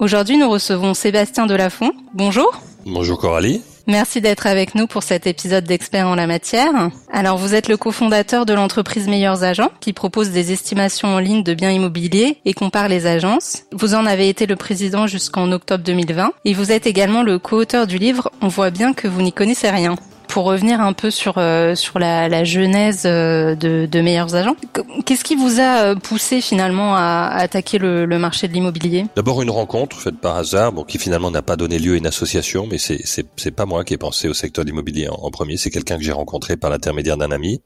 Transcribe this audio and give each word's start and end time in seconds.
Aujourd'hui, 0.00 0.38
nous 0.38 0.48
recevons 0.48 0.94
Sébastien 0.94 1.44
Delafont. 1.44 1.92
Bonjour. 2.14 2.62
Bonjour 2.86 3.18
Coralie. 3.18 3.60
Merci 3.86 4.22
d'être 4.22 4.46
avec 4.46 4.74
nous 4.74 4.86
pour 4.86 5.02
cet 5.02 5.26
épisode 5.26 5.64
d'Experts 5.64 6.08
en 6.08 6.14
la 6.14 6.26
matière. 6.26 6.72
Alors, 7.12 7.36
vous 7.36 7.54
êtes 7.54 7.68
le 7.68 7.76
cofondateur 7.76 8.46
de 8.46 8.54
l'entreprise 8.54 9.08
Meilleurs 9.08 9.44
Agents 9.44 9.70
qui 9.80 9.92
propose 9.92 10.30
des 10.30 10.52
estimations 10.52 11.08
en 11.08 11.18
ligne 11.18 11.42
de 11.42 11.52
biens 11.52 11.70
immobiliers 11.70 12.38
et 12.46 12.54
compare 12.54 12.88
les 12.88 13.06
agences. 13.06 13.64
Vous 13.72 13.94
en 13.94 14.06
avez 14.06 14.30
été 14.30 14.46
le 14.46 14.56
président 14.56 15.06
jusqu'en 15.06 15.52
octobre 15.52 15.84
2020 15.84 16.32
et 16.46 16.54
vous 16.54 16.72
êtes 16.72 16.86
également 16.86 17.22
le 17.22 17.38
co-auteur 17.38 17.86
du 17.86 17.98
livre 17.98 18.30
On 18.40 18.48
voit 18.48 18.70
bien 18.70 18.94
que 18.94 19.06
vous 19.06 19.20
n'y 19.20 19.34
connaissez 19.34 19.68
rien 19.68 19.96
pour 20.30 20.44
revenir 20.44 20.80
un 20.80 20.92
peu 20.92 21.10
sur 21.10 21.38
euh, 21.38 21.74
sur 21.74 21.98
la, 21.98 22.28
la 22.28 22.44
genèse 22.44 23.02
euh, 23.04 23.56
de, 23.56 23.86
de, 23.86 24.00
meilleurs 24.00 24.34
agents, 24.36 24.56
qu'est-ce 25.04 25.24
qui 25.24 25.34
vous 25.34 25.58
a 25.58 25.82
euh, 25.82 25.94
poussé 25.96 26.40
finalement 26.40 26.94
à, 26.94 27.32
attaquer 27.34 27.78
le, 27.78 28.06
le, 28.06 28.18
marché 28.18 28.46
de 28.46 28.52
l'immobilier? 28.52 29.06
D'abord 29.16 29.42
une 29.42 29.50
rencontre 29.50 30.00
faite 30.00 30.18
par 30.18 30.36
hasard, 30.36 30.72
bon 30.72 30.84
qui 30.84 30.98
finalement 30.98 31.30
n'a 31.32 31.42
pas 31.42 31.56
donné 31.56 31.78
lieu 31.78 31.94
à 31.94 31.96
une 31.96 32.06
association, 32.06 32.66
mais 32.70 32.78
c'est 32.78 33.00
c'est 33.04 33.26
c'est 33.36 33.50
pas 33.50 33.66
moi 33.66 33.84
qui 33.84 33.94
ai 33.94 33.98
pensé 33.98 34.28
au 34.28 34.34
secteur 34.34 34.64
de 34.64 34.70
l'immobilier 34.70 35.08
en, 35.10 35.30
premier, 35.30 35.56
c'est 35.56 35.70
quelqu'un 35.70 35.98
que 35.98 36.04
j'ai 36.04 36.12
rencontré 36.12 36.56
par 36.56 36.70
l'intermédiaire 36.70 37.16
d'un 37.16 37.32
ami. 37.32 37.60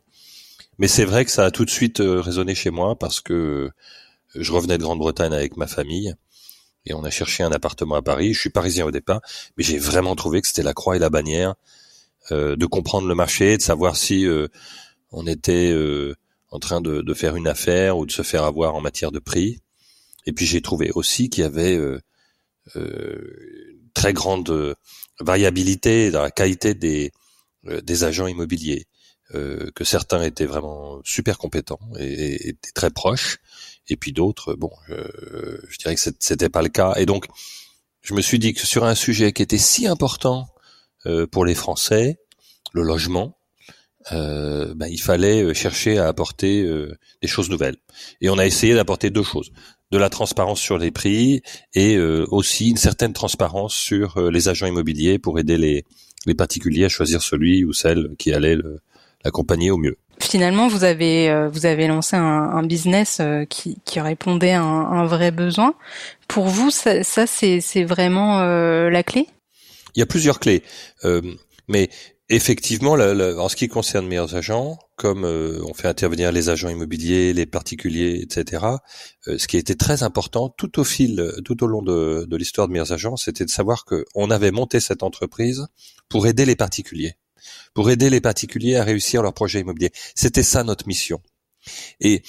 Mais 0.78 0.88
c'est 0.88 1.04
vrai 1.04 1.24
que 1.24 1.30
ça 1.30 1.44
a 1.44 1.50
tout 1.50 1.64
de 1.64 1.70
suite 1.70 2.02
résonné 2.02 2.54
chez 2.54 2.70
moi 2.70 2.96
parce 2.98 3.20
que 3.20 3.70
je 4.34 4.52
revenais 4.52 4.78
de 4.78 4.82
Grande-Bretagne 4.82 5.32
avec 5.32 5.56
ma 5.56 5.66
famille 5.66 6.14
et 6.86 6.94
on 6.94 7.04
a 7.04 7.10
cherché 7.10 7.44
un 7.44 7.52
appartement 7.52 7.94
à 7.94 8.02
Paris. 8.02 8.34
Je 8.34 8.40
suis 8.40 8.50
parisien 8.50 8.84
au 8.84 8.90
départ, 8.90 9.20
mais 9.56 9.62
j'ai 9.64 9.78
vraiment 9.78 10.16
trouvé 10.16 10.40
que 10.40 10.48
c'était 10.48 10.64
la 10.64 10.72
croix 10.72 10.96
et 10.96 10.98
la 10.98 11.10
bannière 11.10 11.54
de 12.30 12.66
comprendre 12.66 13.06
le 13.06 13.14
marché, 13.14 13.56
de 13.56 13.62
savoir 13.62 13.96
si 13.96 14.26
euh, 14.26 14.48
on 15.10 15.26
était 15.26 15.70
euh, 15.70 16.14
en 16.50 16.58
train 16.58 16.80
de, 16.80 17.02
de, 17.02 17.14
faire 17.14 17.36
une 17.36 17.48
affaire 17.48 17.98
ou 17.98 18.06
de 18.06 18.12
se 18.12 18.22
faire 18.22 18.44
avoir 18.44 18.74
en 18.74 18.80
matière 18.80 19.12
de 19.12 19.18
prix. 19.18 19.60
Et 20.26 20.32
puis 20.32 20.46
j'ai 20.46 20.62
trouvé 20.62 20.90
aussi 20.94 21.28
qu'il 21.28 21.42
y 21.42 21.46
avait 21.46 21.78
très 23.92 24.14
grande 24.14 24.74
variabilité 25.20 26.10
dans 26.10 26.22
la 26.22 26.30
qualité 26.30 26.72
des, 26.72 27.12
des 27.64 28.04
agents 28.04 28.26
immobiliers, 28.26 28.86
que 29.30 29.84
certains 29.84 30.22
étaient 30.22 30.46
vraiment 30.46 31.00
super 31.04 31.36
compétents 31.36 31.80
et, 31.98 32.48
et 32.48 32.56
très 32.74 32.90
proches, 32.90 33.38
et 33.88 33.96
puis 33.96 34.12
d'autres, 34.12 34.54
bon, 34.54 34.70
je 34.88 35.76
dirais 35.78 35.94
que 35.94 36.00
c'était 36.18 36.48
pas 36.48 36.62
le 36.62 36.70
cas. 36.70 36.94
Et 36.96 37.04
donc, 37.04 37.26
je 38.00 38.14
me 38.14 38.22
suis 38.22 38.38
dit 38.38 38.54
que 38.54 38.66
sur 38.66 38.84
un 38.84 38.94
sujet 38.94 39.32
qui 39.32 39.42
était 39.42 39.58
si 39.58 39.86
important 39.86 40.48
euh, 40.48 40.53
pour 41.30 41.44
les 41.44 41.54
Français, 41.54 42.18
le 42.72 42.82
logement, 42.82 43.36
euh, 44.12 44.74
ben, 44.74 44.86
il 44.86 45.00
fallait 45.00 45.42
euh, 45.42 45.54
chercher 45.54 45.98
à 45.98 46.08
apporter 46.08 46.62
euh, 46.62 46.94
des 47.22 47.28
choses 47.28 47.48
nouvelles. 47.48 47.76
Et 48.20 48.28
on 48.28 48.38
a 48.38 48.44
essayé 48.44 48.74
d'apporter 48.74 49.10
deux 49.10 49.22
choses 49.22 49.50
de 49.90 49.98
la 49.98 50.10
transparence 50.10 50.60
sur 50.60 50.76
les 50.76 50.90
prix 50.90 51.40
et 51.74 52.00
aussi 52.00 52.70
une 52.70 52.76
certaine 52.76 53.12
transparence 53.12 53.74
sur 53.74 54.18
les 54.28 54.48
agents 54.48 54.66
immobiliers 54.66 55.20
pour 55.20 55.38
aider 55.38 55.56
les, 55.56 55.84
les 56.26 56.34
particuliers 56.34 56.86
à 56.86 56.88
choisir 56.88 57.22
celui 57.22 57.64
ou 57.64 57.72
celle 57.72 58.08
qui 58.18 58.32
allait 58.32 58.56
l'accompagner 59.24 59.70
au 59.70 59.76
mieux. 59.76 59.96
Finalement, 60.18 60.66
vous 60.66 60.82
avez 60.82 61.48
vous 61.52 61.66
avez 61.66 61.86
lancé 61.86 62.16
un, 62.16 62.22
un 62.22 62.66
business 62.66 63.22
qui, 63.48 63.78
qui 63.84 64.00
répondait 64.00 64.52
à 64.52 64.62
un, 64.62 65.02
un, 65.02 65.06
vrai 65.06 65.30
besoin. 65.30 65.74
Pour 66.26 66.46
vous, 66.46 66.70
ça, 66.70 67.04
ça 67.04 67.28
c'est 67.28 67.84
vraiment 67.84 68.42
la 68.42 69.02
clé? 69.04 69.28
Il 69.94 70.00
y 70.00 70.02
a 70.02 70.06
plusieurs 70.06 70.40
clés, 70.40 70.62
euh, 71.04 71.22
mais 71.68 71.88
effectivement, 72.28 72.92
en 72.92 73.48
ce 73.48 73.56
qui 73.56 73.68
concerne 73.68 74.06
meilleurs 74.06 74.34
agents, 74.34 74.78
comme 74.96 75.24
euh, 75.24 75.62
on 75.66 75.74
fait 75.74 75.88
intervenir 75.88 76.32
les 76.32 76.48
agents 76.48 76.68
immobiliers, 76.68 77.32
les 77.32 77.46
particuliers, 77.46 78.20
etc. 78.22 78.64
Euh, 79.28 79.38
ce 79.38 79.46
qui 79.46 79.56
été 79.56 79.76
très 79.76 80.02
important 80.02 80.48
tout 80.48 80.80
au 80.80 80.84
fil, 80.84 81.32
tout 81.44 81.62
au 81.62 81.66
long 81.66 81.82
de, 81.82 82.36
l'histoire 82.36 82.66
de 82.66 82.72
meilleurs 82.72 82.92
agents, 82.92 83.16
c'était 83.16 83.44
de 83.44 83.50
savoir 83.50 83.84
que 83.84 84.04
on 84.14 84.30
avait 84.30 84.52
monté 84.52 84.80
cette 84.80 85.02
entreprise 85.02 85.66
pour 86.08 86.26
aider 86.26 86.44
les 86.44 86.56
particuliers, 86.56 87.14
pour 87.74 87.90
aider 87.90 88.10
les 88.10 88.20
particuliers 88.20 88.76
à 88.76 88.84
réussir 88.84 89.22
leur 89.22 89.34
projet 89.34 89.60
immobilier. 89.60 89.90
C'était 90.14 90.42
ça 90.42 90.64
notre 90.64 90.88
mission. 90.88 91.20
Et 92.00 92.22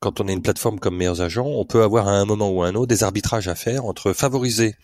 quand 0.00 0.20
on 0.20 0.28
est 0.28 0.32
une 0.32 0.42
plateforme 0.42 0.80
comme 0.80 0.96
meilleurs 0.96 1.20
agents, 1.20 1.46
on 1.46 1.64
peut 1.64 1.82
avoir 1.82 2.08
à 2.08 2.12
un 2.12 2.24
moment 2.24 2.50
ou 2.50 2.62
à 2.62 2.66
un 2.66 2.74
autre 2.74 2.88
des 2.88 3.04
arbitrages 3.04 3.48
à 3.48 3.54
faire 3.54 3.84
entre 3.84 4.12
favoriser 4.12 4.74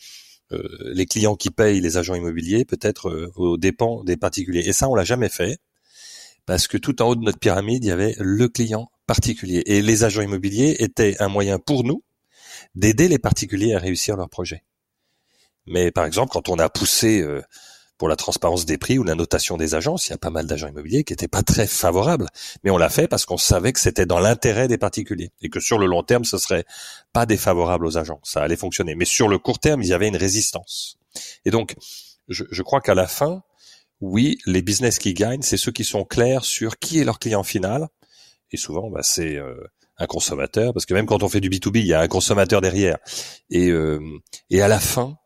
les 0.51 1.07
clients 1.07 1.37
qui 1.37 1.51
payent 1.51 1.81
les 1.81 1.97
agents 1.97 2.15
immobiliers, 2.15 2.65
peut-être 2.65 3.09
euh, 3.09 3.33
aux 3.37 3.57
dépens 3.59 4.03
des 4.05 4.17
particuliers. 4.17 4.67
Et 4.67 4.73
ça, 4.73 4.89
on 4.89 4.95
l'a 4.95 5.05
jamais 5.05 5.29
fait 5.29 5.59
parce 6.47 6.67
que 6.67 6.79
tout 6.79 7.03
en 7.03 7.09
haut 7.09 7.15
de 7.15 7.23
notre 7.23 7.39
pyramide, 7.39 7.85
il 7.85 7.89
y 7.89 7.93
avait 7.93 8.17
le 8.19 8.49
client 8.49 8.91
particulier. 9.07 9.63
Et 9.67 9.83
les 9.83 10.05
agents 10.05 10.23
immobiliers 10.23 10.77
étaient 10.79 11.17
un 11.21 11.29
moyen 11.29 11.59
pour 11.59 11.85
nous 11.85 12.03
d'aider 12.75 13.09
les 13.09 13.19
particuliers 13.19 13.75
à 13.75 13.79
réussir 13.79 14.17
leur 14.17 14.31
projet. 14.31 14.65
Mais 15.67 15.91
par 15.91 16.07
exemple, 16.07 16.33
quand 16.33 16.49
on 16.49 16.59
a 16.59 16.71
poussé 16.71 17.21
euh, 17.21 17.43
pour 17.99 18.09
la 18.09 18.17
transparence 18.17 18.65
des 18.65 18.79
prix 18.79 18.99
ou 18.99 19.03
la 19.03 19.15
notation 19.15 19.57
des 19.57 19.75
agences. 19.75 20.07
Il 20.07 20.11
y 20.11 20.15
a 20.15 20.19
pas 20.19 20.31
mal 20.31 20.47
d'agents 20.47 20.69
immobiliers 20.69 21.05
qui 21.05 21.13
n'étaient 21.13 21.29
pas 21.29 21.43
très 21.43 21.67
favorables, 21.67 22.29
mais 22.63 22.71
on 22.71 22.79
l'a 22.79 22.89
fait 22.89 23.09
parce 23.09 23.27
qu'on 23.27 23.37
savait 23.37 23.73
que 23.73 23.81
c'était 23.81 24.07
dans 24.07 24.21
l'intérêt 24.21 24.69
des 24.69 24.79
particuliers 24.79 25.33
et 25.43 25.51
que 25.51 25.61
sur 25.61 25.79
le 25.79 25.87
long 25.87 26.03
terme, 26.03 26.25
ce 26.25 26.39
serait 26.39 26.65
pas 27.13 27.27
défavorable 27.27 27.87
aux 27.87 27.99
agents. 27.99 28.21
Ça 28.23 28.43
allait 28.43 28.57
fonctionner. 28.57 28.95
Mais 28.95 29.05
sur 29.05 29.29
le 29.29 29.39
court 29.39 29.59
terme, 29.59 29.83
il 29.83 29.89
y 29.89 29.93
avait 29.93 30.09
une 30.09 30.17
résistance. 30.17 30.99
Et 31.45 31.51
donc, 31.51 31.75
je, 32.29 32.45
je 32.51 32.63
crois 32.63 32.81
qu'à 32.81 32.95
la 32.95 33.09
fin, 33.09 33.43
oui, 34.01 34.39
les 34.47 34.63
business 34.63 34.99
qui 34.99 35.13
gagnent, 35.13 35.43
c'est 35.43 35.57
ceux 35.57 35.73
qui 35.73 35.85
sont 35.85 36.05
clairs 36.05 36.45
sur 36.45 36.79
qui 36.79 37.01
est 37.01 37.05
leur 37.05 37.19
client 37.19 37.43
final. 37.43 37.89
Et 38.53 38.57
souvent, 38.57 38.91
bah, 38.91 39.03
c'est 39.03 39.37
euh, 39.37 39.57
un 39.99 40.07
consommateur, 40.07 40.73
parce 40.73 40.87
que 40.87 40.95
même 40.95 41.07
quand 41.07 41.23
on 41.23 41.29
fait 41.29 41.41
du 41.41 41.51
B2B, 41.51 41.81
il 41.81 41.87
y 41.87 41.95
a 41.95 42.01
un 42.01 42.09
consommateur 42.09 42.61
derrière. 42.61 42.99
Et, 43.51 43.69
euh, 43.69 44.01
et 44.51 44.63
à 44.63 44.69
la 44.69 44.79
fin, 44.79 45.19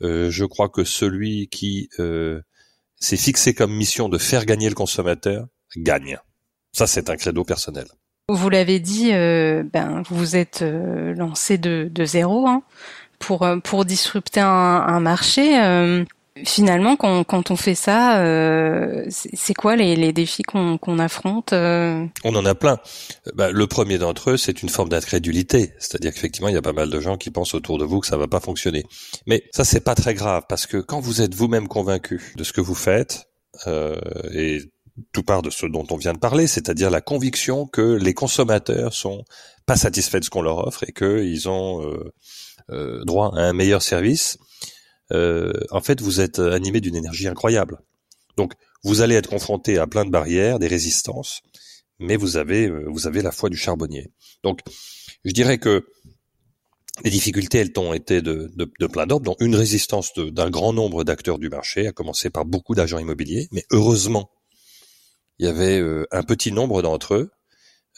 je 0.00 0.44
crois 0.44 0.68
que 0.68 0.84
celui 0.84 1.48
qui 1.48 1.88
euh, 1.98 2.40
s'est 3.00 3.16
fixé 3.16 3.54
comme 3.54 3.72
mission 3.74 4.08
de 4.08 4.18
faire 4.18 4.44
gagner 4.44 4.68
le 4.68 4.74
consommateur 4.74 5.46
gagne. 5.76 6.18
Ça, 6.72 6.86
c'est 6.86 7.10
un 7.10 7.16
credo 7.16 7.44
personnel. 7.44 7.86
Vous 8.28 8.50
l'avez 8.50 8.78
dit, 8.78 9.12
euh, 9.12 9.62
ben, 9.72 10.02
vous 10.10 10.36
êtes 10.36 10.62
lancé 10.62 11.58
de, 11.58 11.88
de 11.90 12.04
zéro 12.04 12.46
hein, 12.46 12.62
pour 13.18 13.46
pour 13.64 13.84
disrupter 13.84 14.40
un, 14.40 14.46
un 14.46 15.00
marché 15.00 15.56
finalement, 16.44 16.96
quand, 16.96 17.24
quand, 17.24 17.50
on 17.50 17.56
fait 17.56 17.74
ça, 17.74 18.20
euh, 18.22 19.04
c'est 19.08 19.54
quoi 19.54 19.76
les, 19.76 19.96
les 19.96 20.12
défis 20.12 20.42
qu'on 20.42 20.78
qu'on 20.78 20.98
affronte 20.98 21.52
euh 21.52 22.04
On 22.24 22.34
en 22.34 22.44
a 22.44 22.54
plein. 22.54 22.78
Bah, 23.34 23.50
le 23.50 23.66
premier 23.66 23.98
d'entre 23.98 24.30
eux, 24.30 24.36
c'est 24.36 24.62
une 24.62 24.68
forme 24.68 24.88
d'incrédulité, 24.88 25.72
c'est-à-dire 25.78 26.12
qu'effectivement, 26.12 26.48
il 26.48 26.54
y 26.54 26.58
a 26.58 26.62
pas 26.62 26.72
mal 26.72 26.90
de 26.90 27.00
gens 27.00 27.16
qui 27.16 27.30
pensent 27.30 27.54
autour 27.54 27.78
de 27.78 27.84
vous 27.84 28.00
que 28.00 28.06
ça 28.06 28.16
va 28.16 28.26
pas 28.26 28.40
fonctionner. 28.40 28.84
Mais 29.26 29.44
ça, 29.52 29.64
c'est 29.64 29.80
pas 29.80 29.94
très 29.94 30.14
grave 30.14 30.44
parce 30.48 30.66
que 30.66 30.78
quand 30.78 31.00
vous 31.00 31.22
êtes 31.22 31.34
vous-même 31.34 31.68
convaincu 31.68 32.32
de 32.36 32.44
ce 32.44 32.52
que 32.52 32.60
vous 32.60 32.74
faites 32.74 33.28
euh, 33.66 33.96
et 34.32 34.60
tout 35.12 35.22
part 35.22 35.42
de 35.42 35.50
ce 35.50 35.66
dont 35.66 35.86
on 35.90 35.96
vient 35.96 36.12
de 36.12 36.18
parler, 36.18 36.46
c'est-à-dire 36.46 36.90
la 36.90 37.00
conviction 37.00 37.66
que 37.66 37.94
les 37.94 38.14
consommateurs 38.14 38.92
sont 38.92 39.24
pas 39.66 39.76
satisfaits 39.76 40.18
de 40.18 40.24
ce 40.24 40.30
qu'on 40.30 40.42
leur 40.42 40.66
offre 40.66 40.84
et 40.88 40.92
qu'ils 40.92 41.48
ont 41.48 41.84
euh, 41.84 42.12
euh, 42.70 43.04
droit 43.04 43.32
à 43.34 43.40
un 43.40 43.52
meilleur 43.52 43.82
service 43.82 44.38
euh, 45.12 45.52
en 45.70 45.80
fait, 45.80 46.00
vous 46.00 46.20
êtes 46.20 46.38
animé 46.38 46.80
d'une 46.80 46.96
énergie 46.96 47.28
incroyable. 47.28 47.78
Donc, 48.36 48.54
vous 48.84 49.00
allez 49.00 49.14
être 49.14 49.28
confronté 49.28 49.78
à 49.78 49.86
plein 49.86 50.04
de 50.04 50.10
barrières, 50.10 50.58
des 50.58 50.68
résistances, 50.68 51.40
mais 51.98 52.16
vous 52.16 52.36
avez, 52.36 52.68
euh, 52.68 52.86
vous 52.88 53.06
avez 53.06 53.22
la 53.22 53.32
foi 53.32 53.50
du 53.50 53.56
charbonnier. 53.56 54.12
Donc, 54.42 54.60
je 55.24 55.32
dirais 55.32 55.58
que 55.58 55.86
les 57.04 57.10
difficultés, 57.10 57.58
elles 57.58 57.72
ont 57.76 57.92
été 57.92 58.22
de, 58.22 58.50
de, 58.54 58.86
plein 58.86 59.06
d'ordres, 59.06 59.24
dont 59.24 59.36
une 59.40 59.54
résistance 59.54 60.12
d'un 60.14 60.50
grand 60.50 60.72
nombre 60.72 61.04
d'acteurs 61.04 61.38
du 61.38 61.48
marché, 61.48 61.86
à 61.86 61.92
commencer 61.92 62.30
par 62.30 62.44
beaucoup 62.44 62.74
d'agents 62.74 62.98
immobiliers, 62.98 63.48
mais 63.52 63.64
heureusement, 63.70 64.30
il 65.38 65.46
y 65.46 65.48
avait 65.48 65.78
euh, 65.78 66.06
un 66.10 66.22
petit 66.22 66.50
nombre 66.50 66.82
d'entre 66.82 67.14
eux 67.14 67.30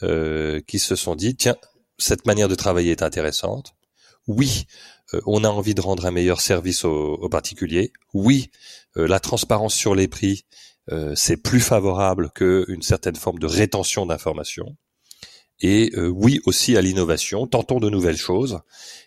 euh, 0.03 0.61
qui 0.67 0.79
se 0.79 0.95
sont 0.95 1.15
dit, 1.15 1.35
tiens, 1.35 1.55
cette 1.97 2.25
manière 2.25 2.47
de 2.47 2.55
travailler 2.55 2.91
est 2.91 3.01
intéressante. 3.01 3.73
Oui, 4.27 4.65
euh, 4.67 5.00
on 5.25 5.43
a 5.43 5.49
envie 5.49 5.75
de 5.75 5.81
rendre 5.81 6.05
un 6.05 6.11
meilleur 6.11 6.41
service 6.41 6.85
aux, 6.85 7.29
particuliers. 7.29 7.91
Oui, 8.13 8.49
euh, 8.97 9.07
la 9.07 9.19
transparence 9.19 9.75
sur 9.75 9.95
les 9.95 10.07
prix, 10.07 10.45
euh, 10.91 11.13
c'est 11.15 11.37
plus 11.37 11.59
favorable 11.59 12.31
qu'une 12.33 12.81
certaine 12.81 13.15
forme 13.15 13.39
de 13.39 13.47
rétention 13.47 14.05
d'informations. 14.05 14.75
et 15.63 15.91
oui 15.95 16.41
aussi 16.45 16.75
à 16.75 16.81
l'innovation. 16.81 17.45
Tentons 17.45 17.79
de 17.79 17.89
nouvelles 17.89 18.17
choses. 18.17 18.61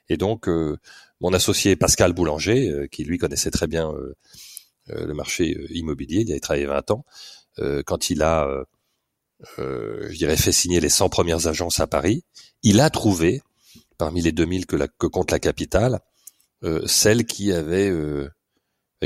Et 0.09 0.17
donc, 0.17 0.49
mon 1.21 1.33
associé 1.33 1.75
Pascal 1.75 2.13
Boulanger, 2.13 2.87
qui 2.93 3.03
lui 3.03 3.19
connaissait 3.19 3.51
très 3.51 3.67
bien 3.67 3.93
le 4.87 5.15
marché 5.15 5.67
immobilier, 5.71 6.21
il 6.21 6.29
y 6.29 6.33
a 6.33 6.39
travaillé 6.39 6.67
20 6.67 6.93
ans, 6.93 7.05
quand 7.87 8.11
il 8.11 8.23
a, 8.23 8.49
je 9.59 10.17
dirais, 10.17 10.37
fait 10.37 10.53
signer 10.53 10.79
les 10.79 10.89
100 10.89 11.09
premières 11.09 11.49
agences 11.49 11.81
à 11.81 11.89
Paris, 11.89 12.23
il 12.63 12.79
a 12.79 12.89
trouvé, 12.89 13.43
parmi 14.05 14.23
les 14.23 14.33
2000 14.33 14.67
que, 14.67 15.07
compte 15.07 15.31
la 15.31 15.39
capitale, 15.39 16.01
celle 16.87 17.25
qui 17.27 17.53
avait 17.53 17.91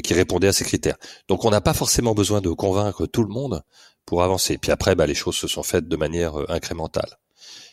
qui 0.01 0.15
répondait 0.15 0.49
à 0.49 0.53
ces 0.53 0.65
critères. 0.65 0.97
Donc 1.29 1.45
on 1.45 1.51
n'a 1.51 1.61
pas 1.61 1.75
forcément 1.75 2.15
besoin 2.15 2.41
de 2.41 2.51
convaincre 2.51 3.07
tout 3.07 3.23
le 3.23 3.33
monde 3.33 3.63
pour 4.05 4.23
avancer. 4.23 4.59
Puis 4.59 4.73
après, 4.73 4.95
bah, 4.95 5.07
les 5.07 5.15
choses 5.15 5.37
se 5.37 5.49
sont 5.49 5.63
faites 5.63 5.89
de 5.89 5.97
manière 5.97 6.41
euh, 6.41 6.47
incrémentale. 6.49 7.19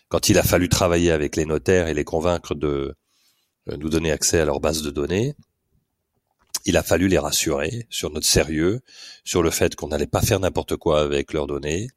Quand 0.09 0.29
il 0.29 0.37
a 0.37 0.43
fallu 0.43 0.69
travailler 0.69 1.11
avec 1.11 1.35
les 1.35 1.45
notaires 1.45 1.87
et 1.87 1.93
les 1.93 2.03
convaincre 2.03 2.55
de 2.55 2.95
euh, 3.69 3.77
nous 3.77 3.89
donner 3.89 4.11
accès 4.11 4.39
à 4.39 4.45
leur 4.45 4.59
base 4.59 4.81
de 4.81 4.91
données, 4.91 5.33
il 6.65 6.77
a 6.77 6.83
fallu 6.83 7.07
les 7.07 7.19
rassurer 7.19 7.87
sur 7.89 8.09
notre 8.09 8.25
sérieux, 8.25 8.81
sur 9.23 9.43
le 9.43 9.51
fait 9.51 9.75
qu'on 9.75 9.87
n'allait 9.87 10.07
pas 10.07 10.21
faire 10.21 10.39
n'importe 10.39 10.75
quoi 10.77 11.01
avec 11.01 11.31
leurs 11.31 11.47
données, 11.47 11.87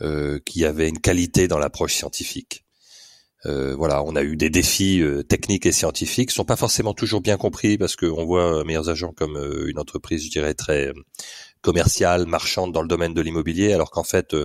euh, 0.00 0.40
qu'il 0.40 0.62
y 0.62 0.64
avait 0.64 0.88
une 0.88 1.00
qualité 1.00 1.48
dans 1.48 1.58
l'approche 1.58 1.94
scientifique. 1.94 2.63
Euh, 3.46 3.74
voilà, 3.76 4.02
on 4.04 4.16
a 4.16 4.22
eu 4.22 4.36
des 4.36 4.50
défis 4.50 5.00
euh, 5.02 5.22
techniques 5.22 5.66
et 5.66 5.72
scientifiques, 5.72 6.30
sont 6.30 6.44
pas 6.44 6.56
forcément 6.56 6.94
toujours 6.94 7.20
bien 7.20 7.36
compris 7.36 7.76
parce 7.76 7.94
qu'on 7.94 8.24
voit 8.24 8.60
euh, 8.60 8.64
meilleurs 8.64 8.88
agents 8.88 9.12
comme 9.12 9.36
une 9.66 9.78
entreprise, 9.78 10.24
je 10.24 10.30
dirais 10.30 10.54
très 10.54 10.92
commerciale, 11.60 12.26
marchande 12.26 12.72
dans 12.72 12.82
le 12.82 12.88
domaine 12.88 13.14
de 13.14 13.20
l'immobilier, 13.20 13.72
alors 13.72 13.90
qu'en 13.90 14.04
fait, 14.04 14.36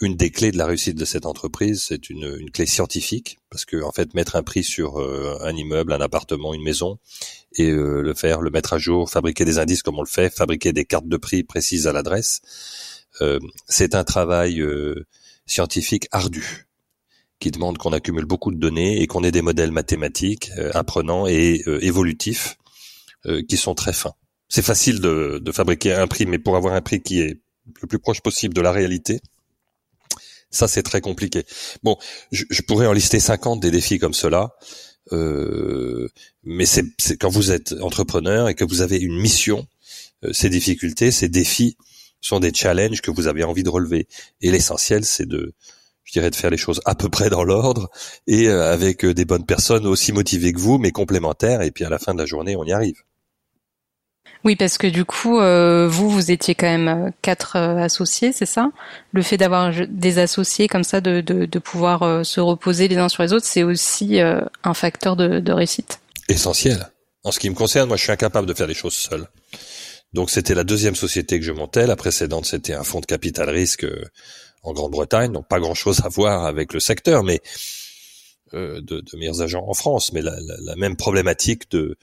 une 0.00 0.16
des 0.16 0.30
clés 0.30 0.50
de 0.50 0.56
la 0.56 0.64
réussite 0.64 0.96
de 0.96 1.04
cette 1.04 1.26
entreprise, 1.26 1.84
c'est 1.86 2.08
une, 2.08 2.36
une, 2.40 2.50
clé 2.50 2.64
scientifique, 2.64 3.38
parce 3.50 3.66
que 3.66 3.82
en 3.82 3.92
fait, 3.92 4.14
mettre 4.14 4.34
un 4.36 4.42
prix 4.42 4.64
sur 4.64 4.98
un 4.98 5.54
immeuble, 5.54 5.92
un 5.92 6.00
appartement, 6.00 6.54
une 6.54 6.62
maison, 6.62 6.98
et 7.56 7.70
le 7.70 8.14
faire, 8.14 8.40
le 8.40 8.50
mettre 8.50 8.72
à 8.72 8.78
jour, 8.78 9.10
fabriquer 9.10 9.44
des 9.44 9.58
indices 9.58 9.82
comme 9.82 9.98
on 9.98 10.02
le 10.02 10.08
fait, 10.08 10.34
fabriquer 10.34 10.72
des 10.72 10.86
cartes 10.86 11.08
de 11.08 11.16
prix 11.18 11.44
précises 11.44 11.86
à 11.86 11.92
l'adresse, 11.92 12.40
c'est 13.66 13.94
un 13.94 14.04
travail 14.04 14.64
scientifique 15.44 16.08
ardu 16.10 16.67
qui 17.40 17.50
demande 17.50 17.78
qu'on 17.78 17.92
accumule 17.92 18.24
beaucoup 18.24 18.50
de 18.50 18.58
données 18.58 19.00
et 19.00 19.06
qu'on 19.06 19.24
ait 19.24 19.30
des 19.30 19.42
modèles 19.42 19.70
mathématiques 19.70 20.50
euh, 20.58 20.70
apprenants 20.74 21.26
et 21.26 21.62
euh, 21.66 21.84
évolutifs 21.84 22.56
euh, 23.26 23.42
qui 23.42 23.56
sont 23.56 23.74
très 23.74 23.92
fins. 23.92 24.14
C'est 24.48 24.62
facile 24.62 25.00
de, 25.00 25.40
de, 25.42 25.52
fabriquer 25.52 25.92
un 25.92 26.06
prix, 26.06 26.26
mais 26.26 26.38
pour 26.38 26.56
avoir 26.56 26.74
un 26.74 26.80
prix 26.80 27.00
qui 27.00 27.20
est 27.20 27.40
le 27.82 27.86
plus 27.86 27.98
proche 27.98 28.20
possible 28.20 28.54
de 28.54 28.60
la 28.60 28.72
réalité, 28.72 29.20
ça 30.50 30.68
c'est 30.68 30.82
très 30.82 31.00
compliqué. 31.00 31.44
Bon, 31.82 31.96
je, 32.32 32.44
je, 32.48 32.62
pourrais 32.62 32.86
en 32.86 32.92
lister 32.92 33.20
50 33.20 33.60
des 33.60 33.70
défis 33.70 33.98
comme 33.98 34.14
cela, 34.14 34.54
euh, 35.12 36.08
mais 36.44 36.66
c'est 36.66 36.84
quand 37.20 37.28
vous 37.28 37.50
êtes 37.50 37.74
entrepreneur 37.82 38.48
et 38.48 38.54
que 38.54 38.64
vous 38.64 38.80
avez 38.80 38.98
une 38.98 39.18
mission, 39.18 39.66
ces 40.32 40.48
difficultés, 40.48 41.10
ces 41.12 41.28
défis 41.28 41.76
sont 42.20 42.40
des 42.40 42.52
challenges 42.52 43.00
que 43.00 43.10
vous 43.10 43.26
avez 43.26 43.44
envie 43.44 43.62
de 43.62 43.68
relever. 43.68 44.08
Et 44.40 44.50
l'essentiel, 44.50 45.04
c'est 45.04 45.26
de 45.26 45.54
je 46.08 46.12
dirais 46.14 46.30
de 46.30 46.36
faire 46.36 46.50
les 46.50 46.56
choses 46.56 46.80
à 46.86 46.94
peu 46.94 47.10
près 47.10 47.28
dans 47.28 47.44
l'ordre 47.44 47.90
et 48.26 48.48
euh, 48.48 48.72
avec 48.72 49.04
euh, 49.04 49.12
des 49.12 49.26
bonnes 49.26 49.44
personnes 49.44 49.86
aussi 49.86 50.12
motivées 50.12 50.54
que 50.54 50.58
vous, 50.58 50.78
mais 50.78 50.90
complémentaires. 50.90 51.60
Et 51.60 51.70
puis 51.70 51.84
à 51.84 51.90
la 51.90 51.98
fin 51.98 52.14
de 52.14 52.18
la 52.18 52.24
journée, 52.24 52.56
on 52.56 52.64
y 52.64 52.72
arrive. 52.72 53.02
Oui, 54.44 54.56
parce 54.56 54.78
que 54.78 54.86
du 54.86 55.04
coup, 55.04 55.38
euh, 55.38 55.86
vous, 55.86 56.08
vous 56.08 56.30
étiez 56.30 56.54
quand 56.54 56.66
même 56.66 57.12
quatre 57.20 57.56
associés, 57.56 58.32
c'est 58.32 58.46
ça? 58.46 58.70
Le 59.12 59.20
fait 59.20 59.36
d'avoir 59.36 59.70
des 59.88 60.18
associés 60.18 60.66
comme 60.66 60.84
ça, 60.84 61.02
de, 61.02 61.20
de, 61.20 61.58
pouvoir 61.58 62.24
se 62.24 62.40
reposer 62.40 62.88
les 62.88 62.96
uns 62.96 63.08
sur 63.08 63.24
les 63.24 63.32
autres, 63.32 63.44
c'est 63.44 63.64
aussi 63.64 64.20
un 64.20 64.74
facteur 64.74 65.16
de, 65.16 65.40
de 65.40 65.52
réussite? 65.52 66.00
Essentiel. 66.28 66.88
En 67.24 67.32
ce 67.32 67.40
qui 67.40 67.50
me 67.50 67.56
concerne, 67.56 67.88
moi, 67.88 67.96
je 67.96 68.04
suis 68.04 68.12
incapable 68.12 68.46
de 68.46 68.54
faire 68.54 68.68
les 68.68 68.74
choses 68.74 68.94
seul. 68.94 69.26
Donc, 70.12 70.30
c'était 70.30 70.54
la 70.54 70.64
deuxième 70.64 70.94
société 70.94 71.40
que 71.40 71.44
je 71.44 71.52
montais. 71.52 71.88
La 71.88 71.96
précédente, 71.96 72.46
c'était 72.46 72.74
un 72.74 72.84
fonds 72.84 73.00
de 73.00 73.06
capital 73.06 73.50
risque 73.50 73.86
en 74.68 74.72
Grande-Bretagne, 74.72 75.32
donc 75.32 75.48
pas 75.48 75.60
grand-chose 75.60 76.00
à 76.04 76.08
voir 76.08 76.44
avec 76.44 76.72
le 76.72 76.80
secteur, 76.80 77.24
mais 77.24 77.40
euh, 78.54 78.80
de, 78.80 79.02
meilleurs 79.16 79.42
agents 79.42 79.64
en 79.68 79.74
France, 79.74 80.12
mais 80.12 80.22
la, 80.22 80.76
même 80.76 80.96
problématique 80.96 81.70
de 81.70 81.96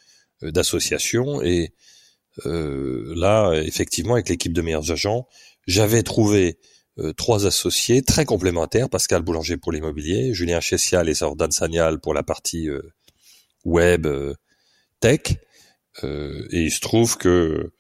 euh, 0.44 0.52
d'association. 0.52 1.42
Et 1.42 1.74
euh, 2.46 3.14
là, 3.16 3.54
effectivement, 3.64 4.14
avec 4.14 4.30
l'équipe 4.30 4.54
de 4.54 4.62
meilleurs 4.62 4.92
agents, 4.92 5.28
j'avais 5.66 6.04
trouvé 6.04 6.60
trois 7.18 7.46
associés 7.46 8.04
très 8.04 8.24
complémentaires 8.24 8.90
Pascal 8.90 9.22
Boulanger 9.22 9.58
pour 9.58 9.74
l'immobilier, 9.74 10.34
Julien 10.34 10.62
Chessial 10.62 11.10
et 11.10 11.14
Jordan 11.14 11.52
Sagnal 11.52 12.00
pour 12.00 12.14
la 12.14 12.24
partie 12.24 12.70
web 13.66 14.08
tech. 15.02 15.20
et 16.04 16.48
il 16.52 16.72
se 16.72 16.80
trouve 16.80 17.18
que 17.18 17.74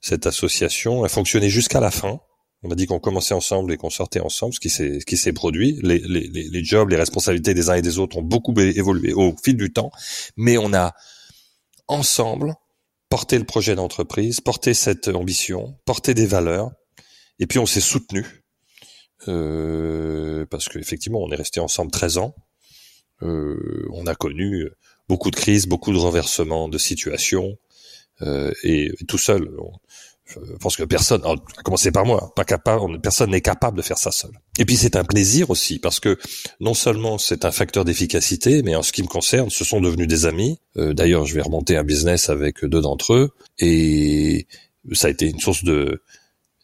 cette 0.00 0.26
association 0.26 1.04
a 1.04 1.10
fonctionné 1.10 1.50
jusqu'à 1.50 1.80
la 1.80 1.90
fin. 1.90 2.20
On 2.64 2.70
a 2.70 2.74
dit 2.74 2.86
qu'on 2.86 2.98
commençait 2.98 3.34
ensemble 3.34 3.72
et 3.72 3.76
qu'on 3.76 3.90
sortait 3.90 4.20
ensemble, 4.20 4.54
ce 4.54 4.60
qui 4.60 5.16
s'est 5.16 5.32
produit. 5.32 5.78
Les, 5.82 6.64
jobs, 6.64 6.88
les 6.88 6.96
responsabilités 6.96 7.52
des 7.52 7.68
uns 7.68 7.74
et 7.74 7.82
des 7.82 7.98
autres 7.98 8.16
ont 8.16 8.22
beaucoup 8.22 8.58
évolué 8.58 9.12
au 9.12 9.34
fil 9.42 9.56
du 9.56 9.72
temps, 9.72 9.90
mais 10.36 10.56
on 10.56 10.72
a 10.72 10.94
ensemble 11.88 12.54
porté 13.10 13.38
le 13.38 13.44
projet 13.44 13.74
d'entreprise, 13.74 14.40
porté 14.40 14.72
cette 14.72 15.08
ambition, 15.08 15.78
porté 15.84 16.14
des 16.14 16.26
valeurs, 16.26 16.72
et 17.38 17.46
puis 17.46 17.58
on 17.58 17.66
s'est 17.66 17.82
soutenu 17.82 18.24
euh, 19.28 20.46
parce 20.46 20.68
qu'effectivement 20.68 21.20
on 21.22 21.30
est 21.30 21.36
resté 21.36 21.60
ensemble 21.60 21.90
13 21.90 22.18
ans. 22.18 22.34
Euh, 23.22 23.86
on 23.92 24.06
a 24.06 24.14
connu 24.14 24.68
beaucoup 25.08 25.30
de 25.30 25.36
crises, 25.36 25.66
beaucoup 25.66 25.92
de 25.92 25.98
renversements 25.98 26.68
de 26.68 26.78
situations, 26.78 27.56
euh, 28.22 28.52
et, 28.62 28.92
tout 29.08 29.18
seul, 29.18 29.50
je 30.26 30.56
pense 30.58 30.76
que 30.76 30.84
personne, 30.84 31.22
à 31.24 31.34
commencer 31.62 31.90
par 31.92 32.06
moi, 32.06 32.32
pas 32.34 32.44
capable, 32.44 33.00
personne 33.00 33.30
n'est 33.30 33.40
capable 33.40 33.76
de 33.76 33.82
faire 33.82 33.98
ça 33.98 34.10
seul. 34.10 34.30
Et 34.58 34.64
puis 34.64 34.76
c'est 34.76 34.96
un 34.96 35.04
plaisir 35.04 35.50
aussi 35.50 35.78
parce 35.78 36.00
que 36.00 36.18
non 36.60 36.74
seulement 36.74 37.18
c'est 37.18 37.44
un 37.44 37.50
facteur 37.50 37.84
d'efficacité, 37.84 38.62
mais 38.62 38.74
en 38.74 38.82
ce 38.82 38.92
qui 38.92 39.02
me 39.02 39.08
concerne, 39.08 39.50
ce 39.50 39.64
sont 39.64 39.80
devenus 39.80 40.08
des 40.08 40.26
amis. 40.26 40.58
Euh, 40.76 40.94
d'ailleurs, 40.94 41.26
je 41.26 41.34
vais 41.34 41.42
remonter 41.42 41.76
un 41.76 41.84
business 41.84 42.30
avec 42.30 42.64
deux 42.64 42.80
d'entre 42.80 43.14
eux 43.14 43.30
et 43.58 44.46
ça 44.92 45.08
a 45.08 45.10
été 45.10 45.28
une 45.28 45.40
source 45.40 45.62
de, 45.64 46.02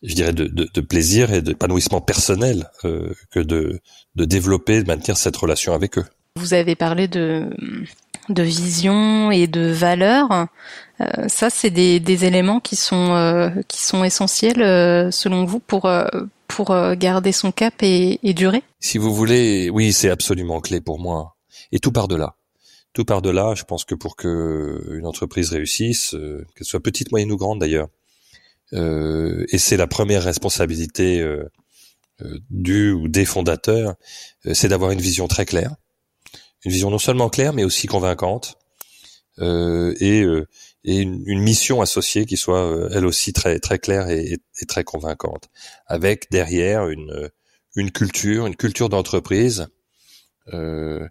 je 0.02 0.14
dirais, 0.14 0.32
de, 0.32 0.80
plaisir 0.80 1.32
et 1.32 1.42
d'épanouissement 1.42 2.00
personnel 2.00 2.70
euh, 2.84 3.12
que 3.30 3.40
de, 3.40 3.80
de 4.14 4.24
développer, 4.24 4.82
de 4.82 4.86
maintenir 4.86 5.16
cette 5.16 5.36
relation 5.36 5.74
avec 5.74 5.98
eux. 5.98 6.06
Vous 6.36 6.54
avez 6.54 6.76
parlé 6.76 7.08
de, 7.08 7.50
de 8.30 8.42
vision 8.42 9.30
et 9.30 9.46
de 9.46 9.70
valeur. 9.70 10.48
Euh, 11.00 11.28
ça, 11.28 11.50
c'est 11.50 11.70
des, 11.70 12.00
des, 12.00 12.24
éléments 12.24 12.60
qui 12.60 12.76
sont 12.76 13.14
euh, 13.14 13.50
qui 13.68 13.80
sont 13.80 14.04
essentiels 14.04 14.60
euh, 14.60 15.10
selon 15.10 15.44
vous 15.44 15.60
pour 15.60 15.90
pour 16.48 16.74
garder 16.96 17.32
son 17.32 17.52
cap 17.52 17.74
et, 17.82 18.18
et, 18.22 18.34
durer? 18.34 18.62
Si 18.80 18.98
vous 18.98 19.14
voulez, 19.14 19.70
oui, 19.70 19.92
c'est 19.92 20.10
absolument 20.10 20.60
clé 20.60 20.80
pour 20.80 20.98
moi. 20.98 21.36
Et 21.72 21.78
tout 21.78 21.92
par 21.92 22.08
delà. 22.08 22.34
Tout 22.92 23.04
par 23.04 23.22
delà. 23.22 23.54
Je 23.54 23.62
pense 23.62 23.84
que 23.84 23.94
pour 23.94 24.16
que 24.16 24.96
une 24.98 25.06
entreprise 25.06 25.50
réussisse, 25.50 26.10
qu'elle 26.56 26.66
soit 26.66 26.82
petite, 26.82 27.12
moyenne 27.12 27.30
ou 27.30 27.36
grande 27.36 27.60
d'ailleurs, 27.60 27.88
et 28.72 29.58
c'est 29.58 29.76
la 29.76 29.86
première 29.86 30.24
responsabilité 30.24 31.24
du 32.50 32.90
ou 32.90 33.06
des 33.06 33.24
fondateurs, 33.24 33.94
c'est 34.52 34.68
d'avoir 34.68 34.90
une 34.90 35.00
vision 35.00 35.28
très 35.28 35.46
claire, 35.46 35.76
une 36.64 36.72
vision 36.72 36.90
non 36.90 36.98
seulement 36.98 37.30
claire 37.30 37.52
mais 37.52 37.62
aussi 37.64 37.86
convaincante, 37.86 38.58
et 39.38 40.24
et 40.84 40.98
une, 40.98 41.22
une, 41.26 41.40
mission 41.40 41.82
associée 41.82 42.24
qui 42.26 42.36
soit 42.36 42.64
euh, 42.64 42.88
elle 42.92 43.04
aussi 43.06 43.32
très 43.32 43.58
très 43.58 43.78
claire 43.78 44.08
et, 44.08 44.38
et, 44.60 44.66
très 44.66 44.84
convaincante, 44.84 45.50
avec 45.86 46.30
derrière 46.30 46.88
une 46.88 47.30
une 47.76 47.90
culture, 47.92 48.46
une 48.46 48.56
culture 48.56 48.88
d'entreprise 48.88 49.68
euh, 50.52 51.06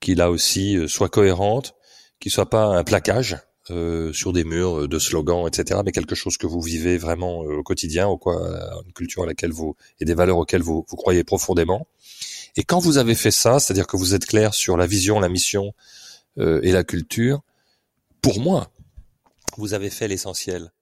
qui 0.00 0.14
là 0.14 0.30
aussi 0.30 0.76
euh, 0.76 0.88
soit 0.88 1.08
cohérente, 1.08 1.74
qui 2.20 2.30
soit 2.30 2.50
pas 2.50 2.64
un 2.64 2.84
plaquage 2.84 3.38
euh, 3.70 4.12
sur 4.12 4.32
des 4.32 4.44
murs 4.44 4.88
de 4.88 4.98
slogans, 4.98 5.46
etc., 5.46 5.80
mais 5.84 5.92
quelque 5.92 6.14
chose 6.14 6.36
que 6.36 6.46
vous 6.46 6.60
vivez 6.60 6.98
vraiment 6.98 7.38
au 7.38 7.62
quotidien, 7.62 8.08
ou 8.08 8.18
quoi, 8.18 8.36
une 8.84 8.92
culture 8.92 9.22
à 9.22 9.26
laquelle 9.26 9.52
vous 9.52 9.76
et 10.00 10.04
des 10.04 10.14
valeurs 10.14 10.38
auxquelles 10.38 10.62
vous, 10.62 10.84
vous 10.88 10.96
croyez 10.96 11.24
profondément. 11.24 11.86
Et 12.56 12.64
quand 12.64 12.80
vous 12.80 12.98
avez 12.98 13.14
fait 13.14 13.30
ça, 13.30 13.60
c'est-à-dire 13.60 13.86
que 13.86 13.96
vous 13.96 14.14
êtes 14.14 14.26
clair 14.26 14.52
sur 14.52 14.76
la 14.76 14.86
vision, 14.86 15.20
la 15.20 15.28
mission 15.28 15.72
euh, 16.38 16.60
et 16.62 16.72
la 16.72 16.84
culture, 16.84 17.42
pour 18.20 18.40
moi, 18.40 18.70
vous 19.58 19.74
avez 19.74 19.90
fait 19.90 20.08
l'essentiel. 20.08 20.72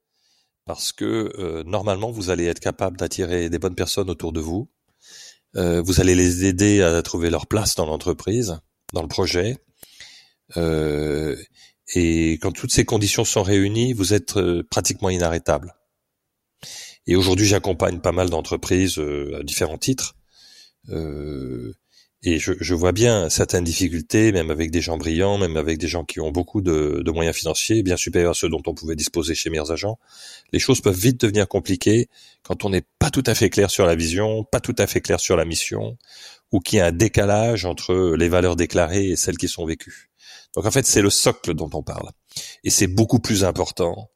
Parce 0.64 0.92
que 0.92 1.32
euh, 1.38 1.64
normalement, 1.64 2.10
vous 2.10 2.30
allez 2.30 2.46
être 2.46 2.60
capable 2.60 2.96
d'attirer 2.96 3.50
des 3.50 3.58
bonnes 3.58 3.74
personnes 3.74 4.10
autour 4.10 4.32
de 4.32 4.40
vous. 4.40 4.70
Euh, 5.56 5.82
vous 5.82 6.00
allez 6.00 6.14
les 6.14 6.44
aider 6.44 6.82
à 6.82 7.02
trouver 7.02 7.30
leur 7.30 7.46
place 7.46 7.74
dans 7.74 7.86
l'entreprise, 7.86 8.58
dans 8.92 9.02
le 9.02 9.08
projet. 9.08 9.56
Euh, 10.56 11.36
et 11.94 12.34
quand 12.34 12.52
toutes 12.52 12.72
ces 12.72 12.84
conditions 12.84 13.24
sont 13.24 13.42
réunies, 13.42 13.94
vous 13.94 14.14
êtes 14.14 14.38
pratiquement 14.70 15.10
inarrêtable. 15.10 15.74
Et 17.06 17.16
aujourd'hui, 17.16 17.46
j'accompagne 17.46 18.00
pas 18.00 18.12
mal 18.12 18.30
d'entreprises 18.30 18.98
à 18.98 19.42
différents 19.42 19.78
titres. 19.78 20.14
Et 22.22 22.38
je, 22.38 22.52
je, 22.60 22.74
vois 22.74 22.92
bien 22.92 23.30
certaines 23.30 23.64
difficultés, 23.64 24.30
même 24.30 24.50
avec 24.50 24.70
des 24.70 24.82
gens 24.82 24.98
brillants, 24.98 25.38
même 25.38 25.56
avec 25.56 25.78
des 25.78 25.88
gens 25.88 26.04
qui 26.04 26.20
ont 26.20 26.30
beaucoup 26.30 26.60
de, 26.60 27.00
de, 27.02 27.10
moyens 27.10 27.34
financiers, 27.34 27.82
bien 27.82 27.96
supérieurs 27.96 28.32
à 28.32 28.34
ceux 28.34 28.50
dont 28.50 28.62
on 28.66 28.74
pouvait 28.74 28.94
disposer 28.94 29.34
chez 29.34 29.48
meilleurs 29.48 29.72
agents. 29.72 29.98
Les 30.52 30.58
choses 30.58 30.82
peuvent 30.82 30.98
vite 30.98 31.18
devenir 31.18 31.48
compliquées 31.48 32.10
quand 32.42 32.66
on 32.66 32.70
n'est 32.70 32.84
pas 32.98 33.10
tout 33.10 33.22
à 33.24 33.34
fait 33.34 33.48
clair 33.48 33.70
sur 33.70 33.86
la 33.86 33.94
vision, 33.94 34.44
pas 34.44 34.60
tout 34.60 34.74
à 34.76 34.86
fait 34.86 35.00
clair 35.00 35.18
sur 35.18 35.34
la 35.34 35.46
mission, 35.46 35.96
ou 36.52 36.60
qu'il 36.60 36.76
y 36.76 36.80
a 36.80 36.86
un 36.86 36.92
décalage 36.92 37.64
entre 37.64 38.14
les 38.16 38.28
valeurs 38.28 38.56
déclarées 38.56 39.08
et 39.08 39.16
celles 39.16 39.38
qui 39.38 39.48
sont 39.48 39.64
vécues. 39.64 40.10
Donc 40.54 40.66
en 40.66 40.70
fait, 40.70 40.86
c'est 40.86 41.02
le 41.02 41.10
socle 41.10 41.54
dont 41.54 41.70
on 41.72 41.82
parle. 41.82 42.10
Et 42.64 42.70
c'est 42.70 42.86
beaucoup 42.86 43.20
plus 43.20 43.44
important 43.44 44.10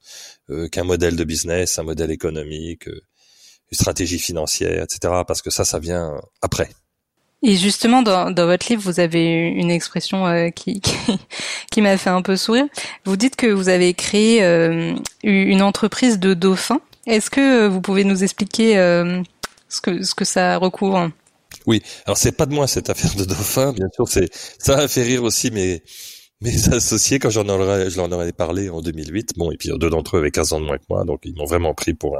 euh, 0.50 0.68
qu'un 0.68 0.84
modèle 0.84 1.16
de 1.16 1.24
business, 1.24 1.78
un 1.78 1.84
modèle 1.84 2.10
économique, 2.10 2.88
euh, 2.88 3.00
une 3.72 3.78
stratégie 3.78 4.18
financière, 4.18 4.82
etc. 4.82 5.22
Parce 5.26 5.42
que 5.42 5.50
ça, 5.50 5.64
ça 5.64 5.78
vient 5.78 6.20
après. 6.42 6.68
Et 7.46 7.56
justement, 7.56 8.00
dans, 8.02 8.32
votre 8.34 8.66
livre, 8.70 8.82
vous 8.82 9.00
avez 9.00 9.48
une 9.48 9.70
expression 9.70 10.26
euh, 10.26 10.48
qui, 10.54 10.80
qui, 11.70 11.82
m'a 11.82 11.96
fait 11.98 12.10
un 12.10 12.22
peu 12.22 12.36
sourire. 12.36 12.64
Vous 13.04 13.16
dites 13.16 13.36
que 13.36 13.46
vous 13.46 13.68
avez 13.68 13.92
créé 13.92 14.42
euh, 14.42 14.94
une 15.22 15.62
entreprise 15.62 16.18
de 16.18 16.32
dauphins. 16.32 16.80
Est-ce 17.06 17.30
que 17.30 17.66
vous 17.68 17.82
pouvez 17.82 18.04
nous 18.04 18.24
expliquer 18.24 18.78
euh, 18.78 19.22
ce, 19.68 19.82
que, 19.82 20.02
ce 20.02 20.14
que 20.14 20.24
ça 20.24 20.56
recouvre? 20.56 21.10
Oui, 21.66 21.82
alors 22.06 22.16
c'est 22.16 22.32
pas 22.32 22.46
de 22.46 22.54
moi 22.54 22.66
cette 22.66 22.88
affaire 22.88 23.14
de 23.14 23.24
dauphins, 23.24 23.72
bien 23.72 23.88
sûr. 23.94 24.08
C'est 24.08 24.30
ça 24.58 24.78
a 24.78 24.88
fait 24.88 25.02
rire 25.02 25.22
aussi 25.22 25.50
mes 25.50 25.82
mes 26.40 26.68
associés 26.72 27.18
quand 27.18 27.30
j'en 27.30 27.48
aurais, 27.48 27.90
je 27.90 27.96
leur 27.96 28.06
en 28.06 28.12
aurais 28.12 28.32
parlé 28.32 28.70
en 28.70 28.80
2008. 28.80 29.32
Bon, 29.36 29.50
et 29.50 29.56
puis 29.58 29.70
deux 29.76 29.90
d'entre 29.90 30.16
eux 30.16 30.20
avaient 30.20 30.30
15 30.30 30.54
ans 30.54 30.60
de 30.60 30.66
moins 30.66 30.78
que 30.78 30.84
moi, 30.88 31.04
donc 31.04 31.20
ils 31.24 31.34
m'ont 31.34 31.44
vraiment 31.44 31.74
pris 31.74 31.92
pour 31.92 32.18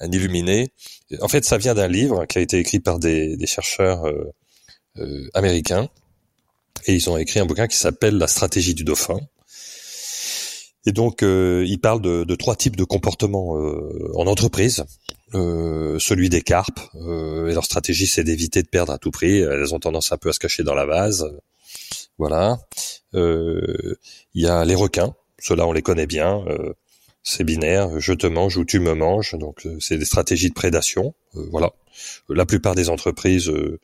un 0.00 0.10
illuminé. 0.10 0.72
En 1.20 1.28
fait, 1.28 1.44
ça 1.44 1.58
vient 1.58 1.74
d'un 1.74 1.88
livre 1.88 2.26
qui 2.26 2.38
a 2.38 2.40
été 2.40 2.58
écrit 2.58 2.80
par 2.80 2.98
des, 2.98 3.38
chercheurs 3.46 4.06
euh, 4.06 4.32
euh, 4.98 5.28
américains. 5.34 5.88
Et 6.86 6.94
ils 6.94 7.10
ont 7.10 7.16
écrit 7.16 7.40
un 7.40 7.46
bouquin 7.46 7.66
qui 7.66 7.76
s'appelle 7.76 8.18
La 8.18 8.26
stratégie 8.26 8.74
du 8.74 8.84
dauphin. 8.84 9.18
Et 10.86 10.92
donc, 10.92 11.22
euh, 11.22 11.64
ils 11.66 11.80
parlent 11.80 12.00
de, 12.00 12.34
trois 12.34 12.56
types 12.56 12.76
de 12.76 12.84
comportements 12.84 13.56
euh, 13.58 14.12
en 14.14 14.26
entreprise. 14.26 14.84
Celui 15.32 16.30
des 16.30 16.40
carpes. 16.40 16.80
et 16.94 17.52
leur 17.52 17.64
stratégie, 17.64 18.06
c'est 18.06 18.24
d'éviter 18.24 18.62
de 18.62 18.68
perdre 18.68 18.92
à 18.92 18.98
tout 18.98 19.10
prix. 19.10 19.40
Elles 19.40 19.74
ont 19.74 19.78
tendance 19.78 20.10
un 20.12 20.16
peu 20.16 20.30
à 20.30 20.32
se 20.32 20.38
cacher 20.38 20.62
dans 20.62 20.74
la 20.74 20.86
vase. 20.86 21.26
Voilà. 22.16 22.58
Il 23.12 23.96
y 24.34 24.46
a 24.46 24.64
les 24.64 24.74
requins. 24.74 25.14
Ceux-là, 25.40 25.66
on 25.66 25.72
les 25.72 25.82
connaît 25.82 26.06
bien 26.06 26.42
c'est 27.28 27.44
binaire, 27.44 28.00
je 28.00 28.12
te 28.14 28.26
mange 28.26 28.56
ou 28.56 28.64
tu 28.64 28.80
me 28.80 28.94
manges, 28.94 29.34
donc 29.38 29.66
euh, 29.66 29.76
c'est 29.80 29.98
des 29.98 30.04
stratégies 30.04 30.48
de 30.48 30.54
prédation. 30.54 31.14
Euh, 31.36 31.46
voilà. 31.50 31.72
La 32.28 32.46
plupart 32.46 32.74
des 32.74 32.88
entreprises, 32.88 33.48
euh, 33.50 33.78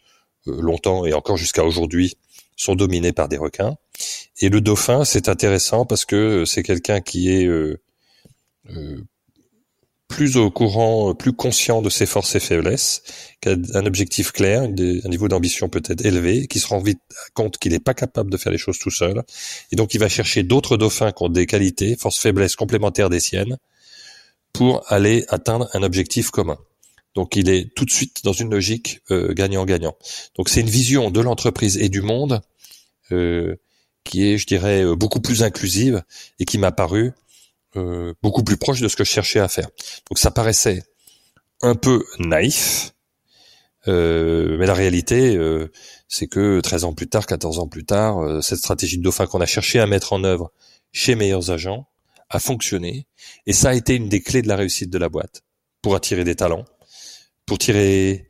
longtemps 0.46 1.04
et 1.04 1.12
encore 1.12 1.36
jusqu'à 1.36 1.64
aujourd'hui, 1.64 2.16
sont 2.56 2.74
dominées 2.74 3.12
par 3.12 3.28
des 3.28 3.36
requins. 3.36 3.76
Et 4.40 4.48
le 4.48 4.60
dauphin, 4.60 5.04
c'est 5.04 5.28
intéressant 5.28 5.84
parce 5.84 6.04
que 6.04 6.44
c'est 6.44 6.62
quelqu'un 6.62 7.00
qui 7.00 7.30
est 7.30 7.48
plus 10.08 10.36
au 10.36 10.50
courant, 10.50 11.14
plus 11.14 11.32
conscient 11.32 11.82
de 11.82 11.90
ses 11.90 12.06
forces 12.06 12.34
et 12.34 12.40
faiblesses, 12.40 13.02
qui 13.40 13.48
a 13.48 13.56
un 13.74 13.86
objectif 13.86 14.32
clair, 14.32 14.62
un 14.62 15.08
niveau 15.08 15.28
d'ambition 15.28 15.68
peut-être 15.68 16.04
élevé, 16.04 16.46
qui 16.46 16.60
se 16.60 16.66
rend 16.66 16.80
vite 16.80 17.00
compte 17.32 17.58
qu'il 17.58 17.72
n'est 17.72 17.80
pas 17.80 17.94
capable 17.94 18.30
de 18.30 18.36
faire 18.36 18.52
les 18.52 18.58
choses 18.58 18.78
tout 18.78 18.90
seul, 18.90 19.22
et 19.72 19.76
donc 19.76 19.94
il 19.94 19.98
va 19.98 20.08
chercher 20.08 20.42
d'autres 20.42 20.76
dauphins 20.76 21.12
qui 21.12 21.22
ont 21.22 21.28
des 21.28 21.46
qualités, 21.46 21.96
forces 21.96 22.18
faiblesses 22.18 22.56
complémentaires 22.56 23.10
des 23.10 23.20
siennes, 23.20 23.56
pour 24.52 24.84
aller 24.92 25.24
atteindre 25.28 25.68
un 25.72 25.82
objectif 25.82 26.30
commun. 26.30 26.58
Donc 27.14 27.36
il 27.36 27.48
est 27.48 27.74
tout 27.74 27.84
de 27.84 27.90
suite 27.90 28.24
dans 28.24 28.32
une 28.32 28.50
logique 28.50 29.00
euh, 29.10 29.32
gagnant-gagnant. 29.32 29.96
donc 30.36 30.48
c'est 30.48 30.60
une 30.60 30.70
vision 30.70 31.10
de 31.10 31.20
l'entreprise 31.20 31.76
et 31.78 31.88
du 31.88 32.02
monde 32.02 32.40
euh, 33.12 33.56
qui 34.04 34.26
est, 34.28 34.38
je 34.38 34.46
dirais, 34.46 34.84
euh, 34.84 34.94
beaucoup 34.94 35.20
plus 35.20 35.42
inclusive 35.42 36.02
et 36.38 36.44
qui 36.44 36.58
m'a 36.58 36.72
paru 36.72 37.12
euh, 37.76 38.14
beaucoup 38.22 38.44
plus 38.44 38.56
proche 38.56 38.80
de 38.80 38.88
ce 38.88 38.96
que 38.96 39.04
je 39.04 39.10
cherchais 39.10 39.40
à 39.40 39.48
faire. 39.48 39.68
Donc 40.08 40.18
ça 40.18 40.30
paraissait 40.30 40.82
un 41.62 41.74
peu 41.74 42.04
naïf, 42.18 42.94
euh, 43.88 44.56
mais 44.58 44.66
la 44.66 44.74
réalité, 44.74 45.36
euh, 45.36 45.70
c'est 46.08 46.26
que 46.26 46.60
13 46.60 46.84
ans 46.84 46.94
plus 46.94 47.08
tard, 47.08 47.26
14 47.26 47.58
ans 47.58 47.68
plus 47.68 47.84
tard, 47.84 48.42
cette 48.42 48.58
stratégie 48.58 48.98
de 48.98 49.02
dauphin 49.02 49.26
qu'on 49.26 49.40
a 49.40 49.46
cherché 49.46 49.80
à 49.80 49.86
mettre 49.86 50.12
en 50.12 50.24
œuvre 50.24 50.52
chez 50.92 51.14
Meilleurs 51.14 51.50
Agents 51.50 51.88
a 52.30 52.38
fonctionné, 52.38 53.06
et 53.46 53.52
ça 53.52 53.70
a 53.70 53.74
été 53.74 53.94
une 53.94 54.08
des 54.08 54.20
clés 54.22 54.42
de 54.42 54.48
la 54.48 54.56
réussite 54.56 54.90
de 54.90 54.98
la 54.98 55.08
boîte, 55.08 55.42
pour 55.82 55.94
attirer 55.94 56.24
des 56.24 56.34
talents, 56.34 56.64
pour 57.46 57.58
tirer 57.58 58.28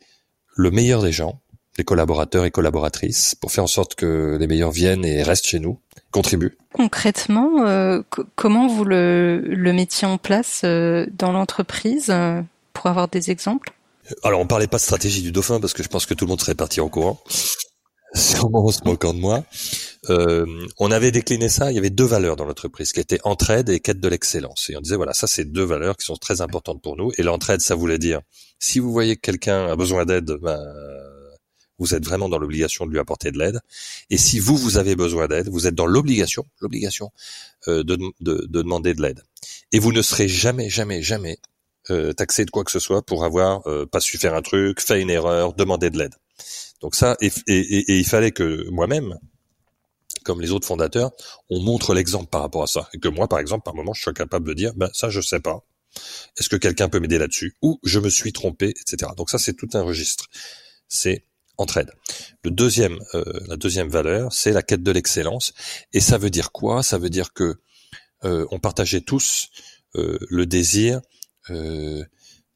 le 0.57 0.71
meilleur 0.71 1.03
des 1.03 1.13
gens, 1.13 1.41
les 1.79 1.85
collaborateurs 1.85 2.45
et 2.45 2.51
collaboratrices, 2.51 3.35
pour 3.35 3.53
faire 3.53 3.65
en 3.65 3.69
sorte 3.69 3.95
que 3.95 4.37
les 4.39 4.47
meilleurs 4.47 4.71
viennent 4.71 5.05
et 5.05 5.23
restent 5.23 5.47
chez 5.47 5.59
nous, 5.59 5.79
contribuent. 6.11 6.57
Concrètement, 6.73 7.67
euh, 7.67 8.03
comment 8.37 8.69
vous 8.69 8.85
le, 8.85 9.41
le 9.41 9.73
mettiez 9.73 10.07
en 10.07 10.19
place 10.19 10.63
euh, 10.65 11.07
dans 11.19 11.33
l'entreprise 11.33 12.07
euh, 12.11 12.41
pour 12.73 12.87
avoir 12.87 13.09
des 13.09 13.31
exemples? 13.31 13.73
Alors, 14.23 14.41
on 14.41 14.47
parlait 14.47 14.67
pas 14.67 14.77
de 14.77 14.83
stratégie 14.83 15.23
du 15.23 15.33
dauphin 15.33 15.61
parce 15.61 15.73
que 15.73 15.83
je 15.83 15.89
pense 15.89 16.07
que 16.07 16.15
tout 16.15 16.27
le 16.27 16.31
monde 16.31 16.41
serait 16.41 16.55
parti 16.55 16.81
en 16.81 16.89
courant, 16.89 17.21
sûrement 18.15 18.67
en 18.67 18.71
se 18.71 18.85
moquant 18.85 19.15
de 19.15 19.19
moi. 19.19 19.45
on 20.79 20.91
avait 20.93 21.11
décliné 21.11 21.49
ça. 21.49 21.73
Il 21.73 21.75
y 21.75 21.79
avait 21.79 21.91
deux 21.91 22.05
valeurs 22.05 22.37
dans 22.37 22.45
l'entreprise 22.45 22.93
qui 22.93 23.01
étaient 23.01 23.21
entraide 23.25 23.69
et 23.71 23.81
quête 23.81 24.01
de 24.01 24.09
l'excellence. 24.09 24.71
Et 24.71 24.77
on 24.77 24.81
disait 24.81 24.97
voilà, 24.97 25.15
ça 25.15 25.27
c'est 25.27 25.45
deux 25.45 25.65
valeurs 25.65 25.97
qui 25.97 26.05
sont 26.05 26.17
très 26.17 26.41
importantes 26.41 26.83
pour 26.83 26.97
nous. 26.97 27.11
Et 27.17 27.23
l'entraide, 27.23 27.61
ça 27.61 27.75
voulait 27.75 27.99
dire 27.99 28.21
si 28.59 28.79
vous 28.79 28.93
voyez 28.93 29.17
que 29.17 29.21
quelqu'un 29.21 29.67
a 29.67 29.77
besoin 29.77 30.05
d'aide, 30.05 30.33
ben, 30.41 30.61
vous 31.79 31.95
êtes 31.95 32.05
vraiment 32.05 32.29
dans 32.29 32.39
l'obligation 32.39 32.87
de 32.87 32.91
lui 32.91 32.99
apporter 32.99 33.31
de 33.31 33.39
l'aide. 33.39 33.61
Et 34.11 34.19
si 34.19 34.39
vous, 34.39 34.57
vous 34.57 34.79
avez 34.79 34.97
besoin 34.97 35.27
d'aide, 35.27 35.49
vous 35.49 35.67
êtes 35.67 35.75
dans 35.75 35.87
l'obligation, 35.87 36.47
l'obligation 36.61 37.11
euh, 37.69 37.83
de, 37.83 37.97
de, 37.97 38.13
de, 38.21 38.63
demander 38.63 38.95
de 38.95 39.03
l'aide. 39.03 39.23
Et 39.73 39.79
vous 39.79 39.93
ne 39.93 40.03
serez 40.03 40.29
jamais, 40.29 40.71
jamais, 40.71 41.03
jamais 41.03 41.39
euh, 41.91 42.13
taxé 42.13 42.45
de 42.45 42.51
quoi 42.51 42.65
que 42.65 42.71
ce 42.71 42.79
soit 42.79 43.03
pour 43.03 43.25
avoir 43.25 43.67
euh, 43.67 43.87
pas 43.87 44.01
su 44.01 44.19
faire 44.19 44.35
un 44.35 44.43
truc, 44.43 44.81
fait 44.81 45.01
une 45.01 45.11
erreur, 45.11 45.55
demandé 45.55 45.91
de 45.91 45.99
l'aide. 45.99 46.15
Donc 46.81 46.95
ça, 46.95 47.17
et, 47.21 47.31
et, 47.47 47.93
et, 47.93 47.99
il 47.99 48.07
fallait 48.07 48.33
que 48.33 48.69
moi-même, 48.71 49.19
comme 50.25 50.41
les 50.41 50.51
autres 50.51 50.67
fondateurs, 50.67 51.13
on 51.51 51.61
montre 51.61 51.95
l'exemple 51.95 52.29
par 52.29 52.43
rapport 52.43 52.63
à 52.63 52.67
ça. 52.67 52.89
Et 52.95 52.99
que 52.99 53.09
moi, 53.09 53.29
par 53.29 53.39
exemple, 53.39 53.65
par 53.65 53.75
moment, 53.75 53.93
je 53.93 54.03
sois 54.03 54.13
capable 54.13 54.49
de 54.49 54.55
dire, 54.55 54.73
ben 54.75 54.91
ça, 54.93 55.11
je 55.11 55.21
sais 55.21 55.41
pas. 55.41 55.65
Est-ce 56.39 56.49
que 56.49 56.57
quelqu'un 56.57 56.89
peut 56.89 57.01
m'aider 57.01 57.19
là-dessus? 57.19 57.57
Ou 57.63 57.79
je 57.85 58.01
me 58.01 58.09
suis 58.09 58.33
trompé, 58.33 58.71
etc. 58.71 59.13
Donc 59.17 59.31
ça, 59.31 59.39
c'est 59.39 59.55
tout 59.55 59.69
un 59.75 59.83
registre. 59.83 60.27
C'est 60.89 61.25
entraide. 61.57 61.91
Le 62.43 62.51
euh, 62.51 63.25
la 63.49 63.57
deuxième 63.57 63.89
valeur, 63.89 64.33
c'est 64.33 64.53
la 64.53 64.63
quête 64.63 64.83
de 64.83 64.91
l'excellence. 64.91 65.53
Et 65.93 66.01
ça 66.01 66.19
veut 66.19 66.31
dire 66.31 66.53
quoi? 66.53 66.83
Ça 66.83 66.99
veut 66.99 67.11
dire 67.11 67.33
que 67.33 67.57
euh, 68.25 68.47
on 68.51 68.59
partageait 68.59 69.01
tous 69.01 69.51
euh, 69.97 70.19
le 70.29 70.47
désir 70.47 71.01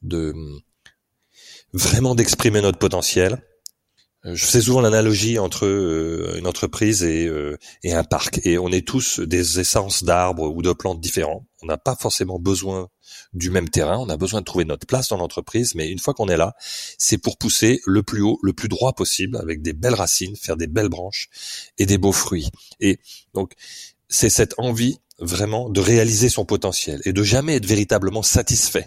de 0.02 0.34
vraiment 1.74 2.14
d'exprimer 2.14 2.62
notre 2.62 2.78
potentiel, 2.78 3.42
je 4.24 4.44
fais 4.44 4.60
souvent 4.60 4.80
l'analogie 4.80 5.38
entre 5.38 5.66
euh, 5.66 6.36
une 6.38 6.46
entreprise 6.46 7.04
et, 7.04 7.26
euh, 7.26 7.56
et, 7.84 7.92
un 7.92 8.02
parc. 8.02 8.40
Et 8.44 8.58
on 8.58 8.68
est 8.68 8.86
tous 8.86 9.20
des 9.20 9.60
essences 9.60 10.02
d'arbres 10.02 10.50
ou 10.50 10.60
de 10.60 10.72
plantes 10.72 11.00
différents. 11.00 11.46
On 11.62 11.66
n'a 11.66 11.78
pas 11.78 11.94
forcément 11.94 12.38
besoin 12.38 12.88
du 13.32 13.50
même 13.50 13.68
terrain. 13.68 13.96
On 13.98 14.08
a 14.08 14.16
besoin 14.16 14.40
de 14.40 14.44
trouver 14.44 14.64
notre 14.64 14.86
place 14.86 15.08
dans 15.08 15.18
l'entreprise. 15.18 15.74
Mais 15.76 15.88
une 15.88 16.00
fois 16.00 16.14
qu'on 16.14 16.28
est 16.28 16.36
là, 16.36 16.54
c'est 16.98 17.18
pour 17.18 17.38
pousser 17.38 17.80
le 17.86 18.02
plus 18.02 18.22
haut, 18.22 18.38
le 18.42 18.52
plus 18.52 18.68
droit 18.68 18.92
possible, 18.92 19.36
avec 19.36 19.62
des 19.62 19.72
belles 19.72 19.94
racines, 19.94 20.36
faire 20.36 20.56
des 20.56 20.66
belles 20.66 20.88
branches 20.88 21.28
et 21.78 21.86
des 21.86 21.98
beaux 21.98 22.12
fruits. 22.12 22.48
Et 22.80 22.98
donc, 23.34 23.52
c'est 24.08 24.30
cette 24.30 24.54
envie 24.58 24.98
vraiment 25.20 25.68
de 25.68 25.80
réaliser 25.80 26.28
son 26.28 26.44
potentiel 26.44 27.00
et 27.04 27.12
de 27.12 27.22
jamais 27.22 27.56
être 27.56 27.66
véritablement 27.66 28.22
satisfait 28.22 28.86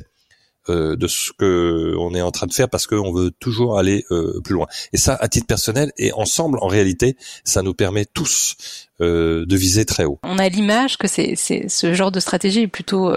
euh, 0.69 0.95
de 0.95 1.07
ce 1.07 1.31
que 1.31 1.95
on 1.97 2.13
est 2.13 2.21
en 2.21 2.29
train 2.29 2.45
de 2.45 2.53
faire 2.53 2.69
parce 2.69 2.85
qu'on 2.85 3.11
veut 3.11 3.31
toujours 3.39 3.79
aller 3.79 4.05
euh, 4.11 4.39
plus 4.43 4.53
loin. 4.53 4.67
Et 4.93 4.97
ça, 4.97 5.17
à 5.19 5.27
titre 5.27 5.47
personnel 5.47 5.91
et 5.97 6.13
ensemble, 6.13 6.59
en 6.61 6.67
réalité, 6.67 7.17
ça 7.43 7.63
nous 7.63 7.73
permet 7.73 8.05
tous 8.05 8.55
euh, 9.01 9.43
de 9.47 9.55
viser 9.55 9.85
très 9.85 10.05
haut. 10.05 10.19
On 10.21 10.37
a 10.37 10.47
l'image 10.49 10.97
que 10.97 11.07
c'est, 11.07 11.35
ce 11.35 11.93
genre 11.95 12.11
de 12.11 12.19
stratégie 12.19 12.61
est 12.61 12.67
plutôt 12.67 13.11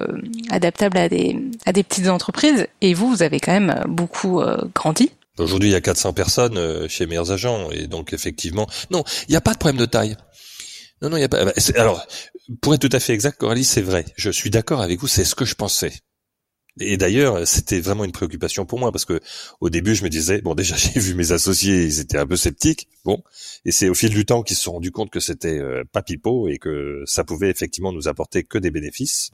adaptable 0.49 0.97
à 0.97 1.11
des, 1.11 1.37
à 1.67 1.73
des 1.73 1.83
petites 1.83 2.09
entreprises. 2.09 2.67
Et 2.81 2.95
vous, 2.95 3.11
vous 3.11 3.23
avez 3.23 3.41
quand 3.41 3.53
même 3.53 3.85
beaucoup 3.89 4.43
grandi. 4.75 5.11
Aujourd'hui, 5.37 5.69
il 5.69 5.73
y 5.73 5.77
a 5.77 5.83
400 5.83 6.15
personnes 6.15 6.89
chez 6.89 7.05
Meilleurs 7.05 7.31
Agents. 7.31 7.71
Et 7.73 7.89
donc, 7.89 8.15
effectivement, 8.15 8.67
non, 8.91 9.05
il 9.29 9.33
n'y 9.33 9.37
a 9.37 9.43
pas 9.43 9.53
de 9.53 9.59
problème 9.59 9.81
de 9.81 9.87
taille. 9.87 10.17
Non, 11.03 11.11
non, 11.11 11.17
il 11.19 11.21
n'y 11.21 11.25
a 11.25 11.29
pas. 11.29 11.45
Alors, 11.77 12.07
pour 12.63 12.75
être 12.75 12.81
tout 12.81 12.97
à 12.97 13.01
fait 13.01 13.13
exact, 13.13 13.39
Coralie, 13.39 13.65
c'est 13.65 13.83
vrai. 13.83 14.07
Je 14.17 14.31
suis 14.31 14.49
d'accord 14.49 14.81
avec 14.81 15.01
vous. 15.01 15.09
C'est 15.09 15.25
ce 15.25 15.35
que 15.35 15.45
je 15.45 15.55
pensais. 15.55 15.93
Et 16.81 16.97
d'ailleurs, 16.97 17.47
c'était 17.47 17.81
vraiment 17.81 18.05
une 18.05 18.13
préoccupation 18.13 18.67
pour 18.67 18.81
moi 18.81 18.91
parce 18.91 19.05
que 19.05 19.21
au 19.61 19.71
début, 19.71 19.95
je 19.95 20.03
me 20.03 20.09
disais 20.09 20.41
bon, 20.43 20.55
déjà 20.55 20.75
j'ai 20.77 20.99
vu 20.99 21.15
mes 21.15 21.31
associés, 21.33 21.85
ils 21.85 22.01
étaient 22.01 22.19
un 22.19 22.27
peu 22.27 22.37
sceptiques, 22.37 22.89
bon, 23.05 23.23
et 23.65 23.71
c'est 23.73 23.89
au 23.89 23.95
fil 23.95 24.11
du 24.11 24.25
temps 24.25 24.43
qu'ils 24.43 24.57
se 24.57 24.65
sont 24.65 24.73
rendus 24.73 24.91
compte 24.91 25.11
que 25.11 25.21
c'était 25.21 25.59
euh, 25.59 25.85
pas 25.93 26.03
pipeau 26.03 26.49
et 26.49 26.59
que 26.59 27.03
ça 27.07 27.23
pouvait 27.23 27.51
effectivement 27.51 27.93
nous 27.93 28.09
apporter 28.09 28.43
que 28.43 28.59
des 28.59 28.71
bénéfices. 28.71 29.31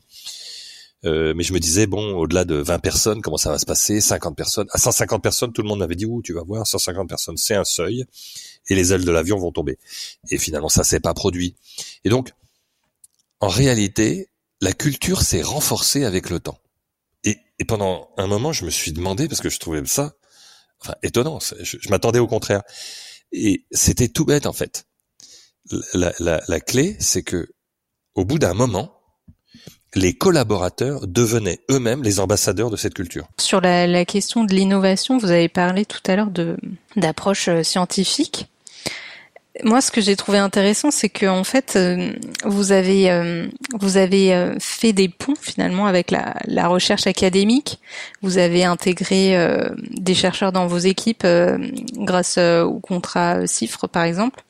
Euh, 1.07 1.33
mais 1.35 1.43
je 1.43 1.55
me 1.55 1.61
disais 1.61 1.87
bon, 1.87 2.15
au-delà 2.15 2.45
de 2.45 2.57
20 2.57 2.79
personnes, 2.81 3.23
comment 3.23 3.39
ça 3.39 3.51
va 3.51 3.59
se 3.59 3.65
passer? 3.65 4.03
50 4.03 4.37
personnes, 4.37 4.67
à 4.73 4.79
150 4.79 5.23
personnes, 5.23 5.53
tout 5.53 5.63
le 5.63 5.69
monde 5.69 5.79
m'avait 5.79 5.95
dit 5.95 6.05
ouh, 6.05 6.21
tu 6.21 6.35
vas 6.35 6.43
voir, 6.43 6.67
150 6.67 7.09
personnes, 7.09 7.39
c'est 7.39 7.55
un 7.55 7.65
seuil, 7.65 8.05
et 8.69 8.75
les 8.75 8.93
ailes 8.93 9.07
de 9.07 9.11
l'avion 9.11 9.39
vont 9.39 9.51
tomber. 9.51 9.79
Et 10.31 10.37
finalement, 10.37 10.69
ça 10.69 10.85
s'est 10.85 11.01
pas 11.01 11.15
produit. 11.15 11.55
Et 12.05 12.11
donc, 12.11 12.33
en 13.41 13.49
réalité, 13.49 14.29
la 14.61 14.75
culture 14.75 15.23
s'est 15.23 15.43
renforcée 15.43 16.05
avec 16.05 16.29
le 16.29 16.39
temps. 16.39 16.59
Et, 17.61 17.65
pendant 17.65 18.09
un 18.17 18.27
moment, 18.27 18.53
je 18.53 18.65
me 18.65 18.71
suis 18.71 18.93
demandé 18.93 19.29
parce 19.29 19.41
que 19.41 19.51
je 19.51 19.59
trouvais 19.59 19.85
ça, 19.87 20.15
enfin, 20.81 20.95
étonnant. 21.03 21.39
Je, 21.61 21.89
m'attendais 21.89 22.19
au 22.19 22.27
contraire. 22.27 22.63
Et 23.33 23.67
c'était 23.71 24.09
tout 24.09 24.25
bête 24.25 24.47
en 24.47 24.53
fait. 24.53 24.87
La, 25.95 26.61
clé, 26.61 26.97
c'est 26.99 27.23
que 27.23 27.49
au 28.15 28.25
bout 28.25 28.39
d'un 28.39 28.55
moment, 28.55 29.01
les 29.95 30.15
collaborateurs 30.15 31.07
devenaient 31.07 31.61
eux-mêmes 31.71 32.03
les 32.03 32.19
ambassadeurs 32.19 32.71
de 32.71 32.77
cette 32.77 32.95
culture. 32.95 33.29
Sur 33.39 33.61
la, 33.61 33.87
la 33.87 34.05
question 34.05 34.45
de 34.45 34.55
l'innovation, 34.55 35.19
vous 35.19 35.31
avez 35.31 35.49
parlé 35.49 35.85
tout 35.85 36.01
à 36.07 36.17
l'heure 36.17 36.31
de 36.31 36.57
d'approche 36.97 37.49
euh, 37.49 37.63
scientifique. 37.63 38.49
Moi, 39.65 39.81
ce 39.81 39.91
que 39.91 40.01
j'ai 40.01 40.17
trouvé 40.17 40.39
intéressant, 40.39 40.91
c'est 40.91 41.09
que 41.09 41.27
en 41.27 41.45
fait, 41.45 41.75
euh, 41.77 42.13
vous 42.45 42.73
avez 42.73 43.11
euh, 43.11 43.49
vous 43.79 43.97
avez 43.97 44.55
fait 44.61 44.93
des 44.93 45.09
ponts 45.09 45.35
finalement 45.41 45.87
avec 45.87 46.11
la, 46.11 46.35
la 46.47 46.69
recherche 46.69 47.07
académique. 47.07 47.81
Vous 48.23 48.39
avez 48.39 48.65
intégré 48.65 49.37
des 49.91 50.15
chercheurs 50.15 50.53
dans 50.53 50.67
vos 50.67 50.79
équipes 50.79 51.27
grâce 51.97 52.39
au 52.39 52.79
contrat 52.79 53.47
CIFRE, 53.47 53.89
par 53.89 54.05
exemple. 54.05 54.43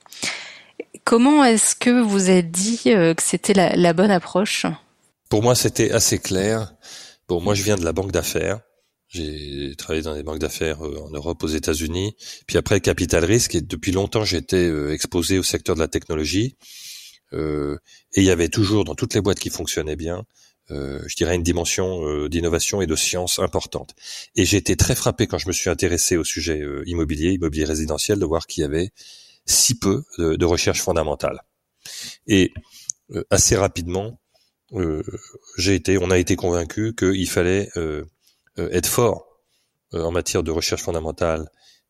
Comment 1.05 1.45
est-ce 1.45 1.75
que 1.75 2.03
vous 2.03 2.31
êtes 2.31 2.51
dit 2.51 2.83
que 2.85 3.15
c'était 3.23 3.55
la, 3.55 3.75
la 3.75 3.93
bonne 3.93 4.11
approche? 4.11 4.67
Pour 5.31 5.43
moi, 5.43 5.55
c'était 5.55 5.93
assez 5.93 6.19
clair. 6.19 6.75
Bon, 7.29 7.41
moi, 7.41 7.55
je 7.55 7.63
viens 7.63 7.77
de 7.77 7.85
la 7.85 7.93
banque 7.93 8.13
d'affaires. 8.13 8.61
J'ai 9.11 9.75
travaillé 9.77 10.03
dans 10.03 10.15
des 10.15 10.23
banques 10.23 10.39
d'affaires 10.39 10.85
euh, 10.85 11.01
en 11.01 11.11
Europe, 11.11 11.43
aux 11.43 11.49
États-Unis. 11.49 12.17
Puis 12.47 12.57
après, 12.57 12.81
capital 12.81 13.25
risque. 13.25 13.55
Et 13.55 13.61
depuis 13.61 13.93
longtemps, 13.93 14.25
j'étais 14.25 14.69
euh, 14.69 14.93
exposé 14.93 15.39
au 15.39 15.43
secteur 15.43 15.75
de 15.75 15.81
la 15.81 15.89
technologie. 15.89 16.57
Euh, 17.33 17.77
et 18.15 18.21
il 18.21 18.27
y 18.27 18.31
avait 18.31 18.49
toujours, 18.49 18.85
dans 18.85 18.95
toutes 18.95 19.15
les 19.15 19.21
boîtes 19.21 19.39
qui 19.39 19.51
fonctionnaient 19.51 19.97
bien, 19.97 20.25
euh, 20.71 21.03
je 21.07 21.17
dirais 21.17 21.35
une 21.35 21.43
dimension 21.43 22.07
euh, 22.07 22.29
d'innovation 22.29 22.81
et 22.81 22.87
de 22.87 22.97
science 22.97 23.39
importante. 23.39 23.95
Et 24.37 24.45
j'ai 24.45 24.57
été 24.57 24.77
très 24.77 24.95
frappé 24.95 25.27
quand 25.27 25.39
je 25.39 25.49
me 25.49 25.53
suis 25.53 25.71
intéressé 25.71 26.17
au 26.17 26.25
sujet 26.25 26.63
immobilier, 26.87 27.33
immobilier 27.33 27.65
résidentiel, 27.65 28.19
de 28.19 28.25
voir 28.25 28.47
qu'il 28.47 28.63
y 28.63 28.65
avait 28.65 28.91
si 29.47 29.79
peu 29.79 30.05
de, 30.19 30.45
recherche 30.45 30.81
fondamentale. 30.81 31.41
Et 32.29 32.53
assez 33.31 33.57
rapidement, 33.57 34.21
j'ai 35.57 35.75
été, 35.75 35.99
on 35.99 36.11
a 36.11 36.19
été 36.19 36.37
convaincu 36.37 36.95
qu'il 36.95 37.29
fallait 37.29 37.69
être 38.73 38.87
fort 38.87 39.27
en 39.93 40.13
matière 40.13 40.43
de 40.43 40.51
recherche 40.51 40.83
fondamentale 40.83 41.49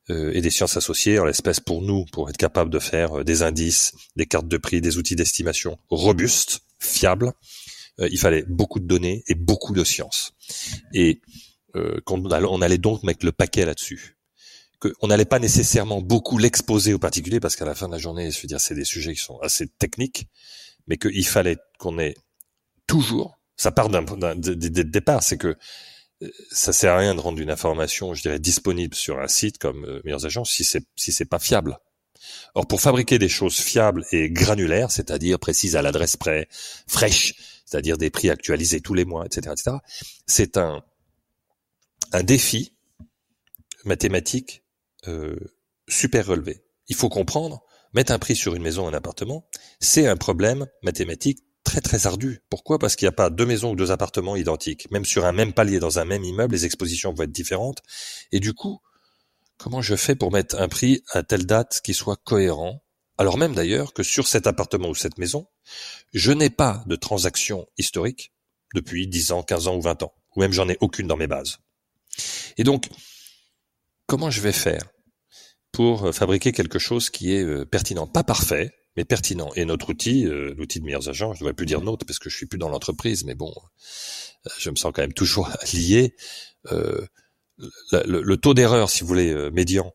et 0.08 0.40
des 0.40 0.50
sciences 0.50 0.76
associées, 0.76 1.18
en 1.18 1.24
l'espèce 1.24 1.60
pour 1.60 1.82
nous, 1.82 2.04
pour 2.12 2.28
être 2.30 2.36
capable 2.36 2.70
de 2.70 2.78
faire 2.78 3.24
des 3.24 3.42
indices, 3.42 3.92
des 4.16 4.26
cartes 4.26 4.48
de 4.48 4.56
prix, 4.56 4.80
des 4.80 4.96
outils 4.96 5.14
d'estimation 5.14 5.78
robustes, 5.88 6.60
fiables. 6.78 7.32
il 7.98 8.18
fallait 8.18 8.44
beaucoup 8.48 8.80
de 8.80 8.86
données 8.86 9.22
et 9.28 9.34
beaucoup 9.34 9.72
de 9.74 9.84
sciences. 9.84 10.32
Et 10.94 11.20
on 12.06 12.62
allait 12.62 12.78
donc 12.78 13.02
mettre 13.04 13.24
le 13.24 13.32
paquet 13.32 13.64
là-dessus 13.64 14.16
qu'on 14.80 15.08
n'allait 15.08 15.26
pas 15.26 15.38
nécessairement 15.38 16.00
beaucoup 16.00 16.38
l'exposer 16.38 16.94
aux 16.94 16.98
particuliers 16.98 17.40
parce 17.40 17.54
qu'à 17.54 17.66
la 17.66 17.74
fin 17.74 17.86
de 17.86 17.92
la 17.92 17.98
journée, 17.98 18.30
je 18.30 18.40
veux 18.40 18.48
dire, 18.48 18.60
c'est 18.60 18.74
des 18.74 18.84
sujets 18.84 19.14
qui 19.14 19.20
sont 19.20 19.38
assez 19.40 19.68
techniques, 19.68 20.26
mais 20.86 20.96
qu'il 20.96 21.26
fallait 21.26 21.58
qu'on 21.78 21.98
ait 21.98 22.14
toujours, 22.86 23.38
ça 23.56 23.70
part 23.70 23.90
d'un 23.90 24.34
départ, 24.36 25.22
c'est 25.22 25.36
que 25.36 25.48
euh, 25.48 25.54
ça 26.50 26.72
sert 26.72 26.92
à 26.92 26.98
rien 26.98 27.14
de 27.14 27.20
rendre 27.20 27.40
une 27.40 27.50
information, 27.50 28.14
je 28.14 28.22
dirais, 28.22 28.38
disponible 28.38 28.94
sur 28.94 29.18
un 29.20 29.28
site 29.28 29.58
comme 29.58 29.84
euh, 29.84 30.00
Meilleurs 30.04 30.26
Agents 30.26 30.44
si 30.44 30.64
c'est 30.64 30.84
si 30.96 31.12
c'est 31.12 31.24
pas 31.24 31.38
fiable. 31.38 31.78
Or, 32.54 32.66
pour 32.66 32.80
fabriquer 32.80 33.18
des 33.18 33.28
choses 33.28 33.56
fiables 33.56 34.04
et 34.12 34.30
granulaires, 34.30 34.90
c'est-à-dire 34.90 35.38
précises 35.38 35.76
à 35.76 35.82
l'adresse 35.82 36.16
près, 36.16 36.48
fraîches, 36.86 37.34
c'est-à-dire 37.64 37.96
des 37.96 38.10
prix 38.10 38.28
actualisés 38.28 38.80
tous 38.80 38.94
les 38.94 39.04
mois, 39.04 39.24
etc., 39.24 39.54
etc., 39.56 39.76
c'est 40.26 40.56
un 40.56 40.82
un 42.12 42.22
défi 42.22 42.72
mathématique 43.84 44.64
euh, 45.08 45.36
super 45.88 46.26
relevé. 46.26 46.64
Il 46.88 46.96
faut 46.96 47.08
comprendre, 47.08 47.62
mettre 47.94 48.12
un 48.12 48.18
prix 48.18 48.36
sur 48.36 48.54
une 48.54 48.62
maison, 48.62 48.88
un 48.88 48.94
appartement, 48.94 49.48
c'est 49.80 50.06
un 50.06 50.16
problème 50.16 50.66
mathématique 50.82 51.44
très 51.70 51.80
très 51.80 52.08
ardu. 52.08 52.40
Pourquoi? 52.50 52.80
Parce 52.80 52.96
qu'il 52.96 53.06
n'y 53.06 53.10
a 53.10 53.12
pas 53.12 53.30
deux 53.30 53.46
maisons 53.46 53.70
ou 53.70 53.76
deux 53.76 53.92
appartements 53.92 54.34
identiques. 54.34 54.90
Même 54.90 55.04
sur 55.04 55.24
un 55.24 55.30
même 55.30 55.52
palier 55.52 55.78
dans 55.78 56.00
un 56.00 56.04
même 56.04 56.24
immeuble, 56.24 56.52
les 56.52 56.64
expositions 56.64 57.12
vont 57.12 57.22
être 57.22 57.30
différentes. 57.30 57.78
Et 58.32 58.40
du 58.40 58.54
coup, 58.54 58.80
comment 59.56 59.80
je 59.80 59.94
fais 59.94 60.16
pour 60.16 60.32
mettre 60.32 60.60
un 60.60 60.68
prix 60.68 61.04
à 61.12 61.22
telle 61.22 61.46
date 61.46 61.80
qui 61.84 61.94
soit 61.94 62.16
cohérent? 62.16 62.82
Alors 63.18 63.38
même 63.38 63.54
d'ailleurs 63.54 63.92
que 63.92 64.02
sur 64.02 64.26
cet 64.26 64.48
appartement 64.48 64.88
ou 64.88 64.96
cette 64.96 65.16
maison, 65.16 65.46
je 66.12 66.32
n'ai 66.32 66.50
pas 66.50 66.82
de 66.86 66.96
transaction 66.96 67.68
historique 67.78 68.32
depuis 68.74 69.06
10 69.06 69.30
ans, 69.30 69.42
15 69.44 69.68
ans 69.68 69.76
ou 69.76 69.80
20 69.80 70.02
ans. 70.02 70.14
Ou 70.34 70.40
même 70.40 70.52
j'en 70.52 70.68
ai 70.68 70.76
aucune 70.80 71.06
dans 71.06 71.16
mes 71.16 71.28
bases. 71.28 71.58
Et 72.56 72.64
donc, 72.64 72.88
comment 74.06 74.30
je 74.30 74.40
vais 74.40 74.52
faire 74.52 74.82
pour 75.70 76.12
fabriquer 76.12 76.50
quelque 76.50 76.80
chose 76.80 77.10
qui 77.10 77.32
est 77.32 77.44
euh, 77.44 77.64
pertinent? 77.64 78.08
Pas 78.08 78.24
parfait, 78.24 78.72
mais 79.00 79.06
pertinent. 79.06 79.50
Et 79.56 79.64
notre 79.64 79.88
outil, 79.88 80.26
euh, 80.26 80.54
l'outil 80.58 80.78
de 80.78 80.84
meilleurs 80.84 81.08
agents, 81.08 81.32
je 81.32 81.38
ne 81.38 81.40
devrais 81.40 81.54
plus 81.54 81.64
dire 81.64 81.80
nôtre 81.80 82.04
parce 82.04 82.18
que 82.18 82.28
je 82.28 82.36
suis 82.36 82.44
plus 82.44 82.58
dans 82.58 82.68
l'entreprise, 82.68 83.24
mais 83.24 83.34
bon, 83.34 83.50
euh, 84.46 84.50
je 84.58 84.68
me 84.68 84.76
sens 84.76 84.92
quand 84.94 85.00
même 85.00 85.14
toujours 85.14 85.48
lié. 85.72 86.14
Euh, 86.70 87.06
le, 87.92 88.36
taux 88.36 88.52
d'erreur, 88.52 88.90
si 88.90 89.00
vous 89.00 89.06
voulez, 89.06 89.50
médian 89.52 89.92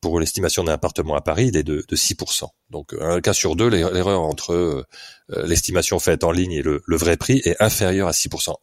pour 0.00 0.18
l'estimation 0.18 0.64
d'un 0.64 0.72
appartement 0.72 1.14
à 1.14 1.20
Paris, 1.20 1.48
il 1.48 1.56
est 1.56 1.62
de, 1.62 1.84
de 1.86 1.96
6%. 1.96 2.48
Donc 2.70 2.94
un 3.00 3.20
cas 3.20 3.32
sur 3.32 3.56
deux, 3.56 3.68
l'erreur 3.68 4.20
entre 4.20 4.86
l'estimation 5.28 5.98
faite 5.98 6.22
en 6.22 6.30
ligne 6.30 6.52
et 6.52 6.62
le, 6.62 6.82
le, 6.84 6.96
vrai 6.96 7.16
prix 7.16 7.40
est 7.44 7.60
inférieure 7.60 8.06
à 8.06 8.12
6%. 8.12 8.54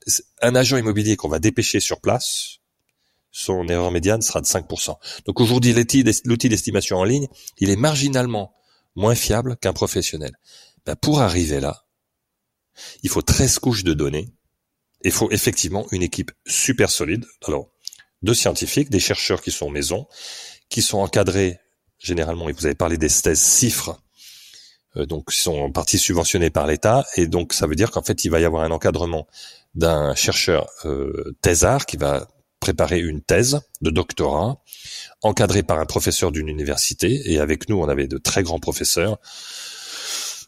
Un 0.41 0.55
agent 0.55 0.77
immobilier 0.77 1.17
qu'on 1.17 1.27
va 1.27 1.39
dépêcher 1.39 1.79
sur 1.79 1.99
place, 1.99 2.59
son 3.31 3.67
erreur 3.67 3.91
médiane 3.91 4.21
sera 4.21 4.39
de 4.39 4.45
5%. 4.45 4.95
Donc 5.25 5.41
aujourd'hui, 5.41 5.73
l'outil 5.73 6.49
d'estimation 6.49 6.97
en 6.97 7.03
ligne, 7.03 7.27
il 7.57 7.69
est 7.69 7.75
marginalement 7.75 8.55
moins 8.95 9.15
fiable 9.15 9.57
qu'un 9.57 9.73
professionnel. 9.73 10.37
Ben 10.85 10.95
pour 10.95 11.21
arriver 11.21 11.59
là, 11.59 11.85
il 13.03 13.09
faut 13.09 13.21
13 13.21 13.59
couches 13.59 13.83
de 13.83 13.93
données. 13.93 14.33
Il 15.03 15.11
faut 15.11 15.31
effectivement 15.31 15.85
une 15.91 16.01
équipe 16.01 16.31
super 16.45 16.89
solide. 16.89 17.25
Alors, 17.47 17.69
de 18.21 18.33
scientifiques, 18.33 18.89
des 18.89 18.99
chercheurs 18.99 19.41
qui 19.41 19.51
sont 19.51 19.69
maison, 19.69 20.07
qui 20.69 20.81
sont 20.81 20.97
encadrés 20.97 21.59
généralement, 21.99 22.49
et 22.49 22.53
vous 22.53 22.65
avez 22.65 22.75
parlé 22.75 22.97
des 22.97 23.09
thèses 23.09 23.41
CIFRE, 23.41 23.99
euh, 24.97 25.05
donc 25.05 25.31
qui 25.31 25.41
sont 25.41 25.57
en 25.57 25.71
partie 25.71 25.97
subventionnés 25.97 26.49
par 26.49 26.67
l'État, 26.67 27.05
et 27.15 27.27
donc 27.27 27.53
ça 27.53 27.67
veut 27.67 27.75
dire 27.75 27.91
qu'en 27.91 28.03
fait 28.03 28.25
il 28.25 28.29
va 28.29 28.39
y 28.39 28.45
avoir 28.45 28.63
un 28.63 28.71
encadrement 28.71 29.27
d'un 29.73 30.15
chercheur 30.15 30.69
euh, 30.85 31.35
thésard 31.41 31.85
qui 31.85 31.97
va 31.97 32.27
préparer 32.65 32.99
une 32.99 33.21
thèse 33.21 33.59
de 33.81 33.91
doctorat 33.91 34.57
encadré 35.21 35.61
par 35.61 35.77
un 35.77 35.85
professeur 35.85 36.31
d'une 36.31 36.47
université. 36.47 37.21
Et 37.31 37.39
avec 37.39 37.69
nous, 37.69 37.77
on 37.79 37.87
avait 37.87 38.07
de 38.07 38.17
très 38.17 38.41
grands 38.41 38.59
professeurs, 38.59 39.19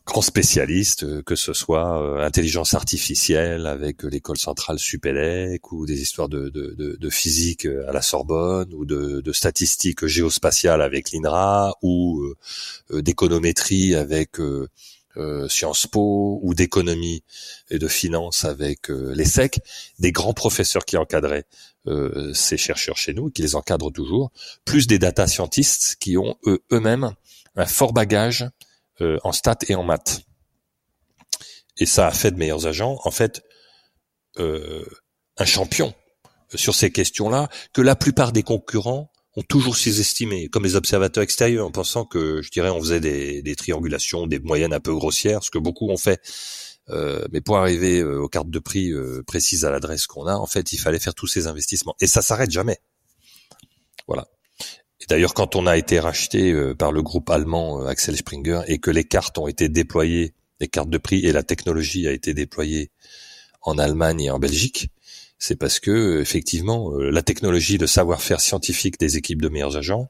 grands 0.04 0.24
spécialistes, 0.24 1.04
euh, 1.04 1.22
que 1.22 1.36
ce 1.36 1.54
soit 1.54 2.02
euh, 2.02 2.26
intelligence 2.26 2.74
artificielle 2.74 3.68
avec 3.68 4.02
l'école 4.02 4.40
centrale 4.40 4.80
Supélec 4.80 5.72
ou 5.72 5.86
des 5.86 6.02
histoires 6.02 6.28
de, 6.28 6.50
de, 6.50 7.10
physique 7.12 7.68
euh, 7.68 7.88
à 7.88 7.94
la 7.94 8.02
Sorbonne 8.02 8.74
ou 8.74 8.84
de, 8.84 9.32
statistiques 9.32 10.08
géospatiales 10.08 10.82
avec 10.82 11.12
l'INRA 11.12 11.76
ou 11.84 12.34
d'économétrie 12.90 13.94
avec 13.94 14.40
euh, 14.40 14.68
Sciences 15.48 15.88
Po 15.88 16.40
ou 16.42 16.54
d'économie 16.54 17.24
et 17.70 17.80
de 17.80 17.88
finance 17.88 18.46
avec 18.46 18.90
euh, 18.90 19.14
l'ESSEC, 19.16 19.60
des 20.00 20.12
grands 20.12 20.34
professeurs 20.34 20.86
qui 20.86 20.98
encadraient 20.98 21.46
euh, 21.88 22.34
ces 22.34 22.58
chercheurs 22.58 22.98
chez 22.98 23.14
nous, 23.14 23.30
qui 23.30 23.42
les 23.42 23.56
encadrent 23.56 23.92
toujours, 23.92 24.32
plus 24.66 24.88
des 24.88 25.00
data 25.00 25.28
scientists 25.28 25.96
qui 26.00 26.18
ont 26.18 26.38
eux, 26.46 26.64
eux-mêmes 26.72 27.14
un 27.56 27.66
fort 27.66 27.94
bagage 27.94 28.48
en 29.00 29.32
stats 29.32 29.60
et 29.68 29.76
en 29.76 29.84
maths. 29.84 30.22
Et 31.78 31.86
ça 31.86 32.08
a 32.08 32.12
fait 32.12 32.32
de 32.32 32.38
meilleurs 32.38 32.66
agents, 32.66 33.00
en 33.04 33.12
fait, 33.12 33.44
un 34.38 35.46
champion 35.46 35.94
sur 36.56 36.76
ces 36.76 36.92
questions-là 36.92 37.50
que 37.74 37.82
la 37.82 37.96
plupart 37.96 38.32
des 38.32 38.44
concurrents 38.44 39.12
ont 39.38 39.44
toujours 39.44 39.78
sous-estimé, 39.78 40.50
comme 40.50 40.64
les 40.64 40.76
observateurs 40.76 41.24
extérieurs, 41.24 41.68
en 41.68 41.72
pensant 41.72 42.06
que, 42.06 42.42
je 42.42 42.50
dirais, 42.50 42.72
on 42.72 42.80
faisait 42.80 43.00
des, 43.00 43.44
des 43.44 43.56
triangulations, 43.56 44.26
des 44.26 44.40
moyennes 44.40 44.74
un 44.74 44.80
peu 44.80 44.94
grossières, 44.94 45.44
ce 45.44 45.52
que 45.52 45.60
beaucoup 45.60 45.90
ont 45.90 45.98
fait. 45.98 46.20
Euh, 46.90 47.26
mais 47.32 47.42
pour 47.42 47.58
arriver 47.58 48.00
euh, 48.00 48.22
aux 48.22 48.30
cartes 48.30 48.50
de 48.50 48.60
prix 48.60 48.92
euh, 48.92 49.22
précises 49.28 49.64
à 49.64 49.72
l'adresse 49.72 50.08
qu'on 50.08 50.26
a, 50.26 50.36
en 50.36 50.48
fait, 50.48 50.74
il 50.74 50.78
fallait 50.78 51.00
faire 51.00 51.14
tous 51.14 51.28
ces 51.28 51.46
investissements. 51.46 51.96
Et 52.02 52.08
ça 52.08 52.24
s'arrête 52.24 52.50
jamais. 52.50 52.80
Voilà. 54.08 54.28
Et 55.02 55.06
d'ailleurs, 55.08 55.36
quand 55.36 55.56
on 55.56 55.68
a 55.68 55.78
été 55.78 56.00
racheté 56.00 56.74
par 56.76 56.92
le 56.92 57.04
groupe 57.04 57.30
allemand 57.30 57.86
Axel 57.86 58.18
Springer 58.18 58.62
et 58.68 58.80
que 58.80 58.90
les 58.90 59.04
cartes 59.04 59.38
ont 59.38 59.48
été 59.48 59.70
déployées, 59.70 60.34
les 60.60 60.68
cartes 60.68 60.90
de 60.90 60.98
prix 60.98 61.24
et 61.26 61.32
la 61.32 61.44
technologie 61.44 62.08
a 62.08 62.12
été 62.12 62.34
déployée 62.34 62.90
en 63.62 63.78
Allemagne 63.78 64.22
et 64.22 64.32
en 64.32 64.40
Belgique, 64.40 64.90
c'est 65.40 65.58
parce 65.58 65.80
que 65.80 66.20
effectivement 66.20 66.92
la 66.98 67.22
technologie, 67.22 67.78
le 67.78 67.88
savoir-faire 67.88 68.42
scientifique 68.42 69.00
des 69.00 69.18
équipes 69.18 69.42
de 69.42 69.50
meilleurs 69.50 69.78
agents 69.78 70.08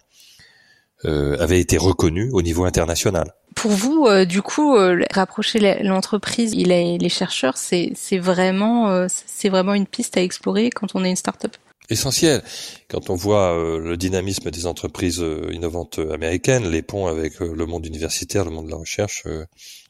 avait 1.04 1.60
été 1.60 1.78
reconnue 1.78 2.30
au 2.32 2.42
niveau 2.42 2.66
international. 2.66 3.34
Pour 3.56 3.72
vous, 3.72 4.08
du 4.26 4.42
coup, 4.42 4.76
rapprocher 5.12 5.82
l'entreprise 5.84 6.54
et 6.54 6.98
les 6.98 7.10
chercheurs, 7.10 7.58
c'est 7.58 7.94
vraiment 8.18 9.08
c'est 9.10 9.50
vraiment 9.50 9.74
une 9.74 9.88
piste 9.88 10.18
à 10.18 10.24
explorer 10.24 10.70
quand 10.70 10.96
on 10.96 11.04
est 11.04 11.10
une 11.10 11.16
start-up? 11.16 11.56
Essentiel. 11.90 12.44
Quand 12.90 13.10
on 13.10 13.16
voit 13.16 13.58
euh, 13.58 13.80
le 13.80 13.96
dynamisme 13.96 14.52
des 14.52 14.66
entreprises 14.66 15.22
euh, 15.22 15.50
innovantes 15.54 16.00
américaines, 16.00 16.70
les 16.70 16.82
ponts 16.82 17.08
avec 17.08 17.42
euh, 17.42 17.54
le 17.56 17.66
monde 17.66 17.86
universitaire, 17.86 18.44
le 18.44 18.52
monde 18.52 18.66
de 18.66 18.72
la 18.72 18.78
recherche 18.78 19.24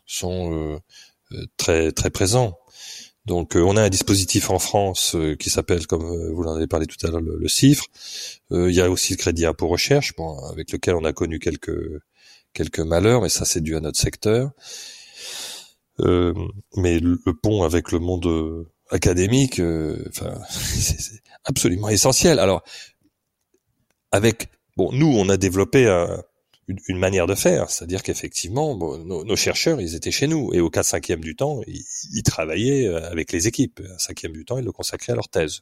sont 0.06 0.80
très 1.58 1.92
très 1.92 2.10
présents. 2.10 2.58
Donc 3.28 3.56
on 3.56 3.76
a 3.76 3.84
un 3.84 3.90
dispositif 3.90 4.50
en 4.50 4.58
France 4.58 5.16
qui 5.38 5.50
s'appelle, 5.50 5.86
comme 5.86 6.32
vous 6.32 6.44
l'en 6.44 6.56
avez 6.56 6.68
parlé 6.68 6.88
tout 6.88 7.06
à 7.06 7.12
l'heure, 7.12 7.22
le, 7.22 7.48
CIFRE. 7.48 7.86
il 8.52 8.72
y 8.72 8.82
a 8.82 8.90
aussi 8.90 9.14
le 9.14 9.18
crédit 9.18 9.46
impôt 9.46 9.68
recherche, 9.68 10.16
bon, 10.16 10.40
avec 10.50 10.72
lequel 10.72 10.96
on 10.96 11.04
a 11.04 11.12
connu 11.12 11.38
quelques 11.38 12.02
quelques 12.54 12.80
malheurs, 12.80 13.26
et 13.26 13.30
ça 13.30 13.44
c'est 13.44 13.62
dû 13.62 13.76
à 13.76 13.82
notre 13.82 14.00
secteur. 14.00 14.52
mais 16.00 17.00
le, 17.00 17.20
le, 17.26 17.34
pont 17.34 17.64
avec 17.64 17.92
le 17.92 18.00
monde 18.00 18.66
académique, 18.92 19.62
enfin, 20.10 20.34
c'est 20.50 21.22
absolument 21.44 21.90
essentiel. 21.90 22.40
Alors, 22.40 22.64
avec 24.12 24.50
bon, 24.78 24.92
nous, 24.94 25.08
on 25.08 25.28
a 25.28 25.36
développé 25.38 25.86
une, 26.68 26.98
manière 26.98 27.28
de 27.28 27.36
faire, 27.36 27.70
c'est-à-dire 27.70 28.04
qu'effectivement, 28.04 28.76
nos, 28.78 29.36
chercheurs, 29.36 29.80
ils 29.80 29.96
étaient 29.96 30.12
chez 30.12 30.28
nous 30.28 30.54
et 30.54 30.60
au 30.60 30.70
4 30.70 30.86
cinquième 30.86 31.22
du 31.22 31.36
temps, 31.36 31.62
ils, 31.66 32.24
travaillaient 32.24 32.88
euh, 32.88 33.10
avec 33.10 33.32
les 33.32 33.48
équipes. 33.48 33.82
Un 33.90 33.98
cinquième 33.98 34.34
du 34.34 34.44
temps, 34.44 34.58
ils 34.58 34.66
le 34.66 34.72
consacraient 34.72 35.14
à 35.14 35.16
leur 35.16 35.30
thèse. 35.30 35.62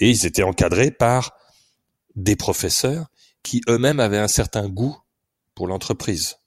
Et 0.00 0.10
ils 0.10 0.26
étaient 0.26 0.42
encadrés 0.42 0.90
par 0.90 1.34
des 2.16 2.34
professeurs 2.34 3.06
qui 3.42 3.62
eux-mêmes 3.68 4.00
avaient 4.00 4.18
un 4.18 4.28
certain 4.28 4.68
goût 4.68 4.96
pour 5.54 5.68
l'entreprise. 5.68 6.38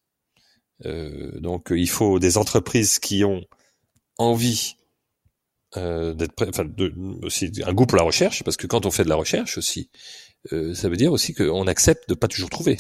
Euh, 0.86 1.40
donc, 1.40 1.68
il 1.72 1.90
faut 1.90 2.20
des 2.20 2.38
entreprises 2.38 3.00
qui 3.00 3.24
ont 3.24 3.46
envie 4.18 4.76
euh, 5.78 6.14
d'être 6.14 6.34
enfin 6.50 6.68
aussi 7.22 7.52
un 7.66 7.74
goût 7.74 7.86
pour 7.86 7.98
la 7.98 8.04
recherche 8.04 8.44
parce 8.44 8.58
que 8.58 8.68
quand 8.68 8.86
on 8.86 8.92
fait 8.92 9.04
de 9.04 9.10
la 9.10 9.16
recherche 9.16 9.58
aussi 9.60 9.92
ça 10.50 10.90
veut 10.90 10.96
dire 10.96 11.12
aussi 11.12 11.36
qu'on 11.36 11.68
accepte 11.68 12.10
de 12.10 12.16
pas 12.16 12.28
toujours 12.28 12.50
trouver 12.50 12.80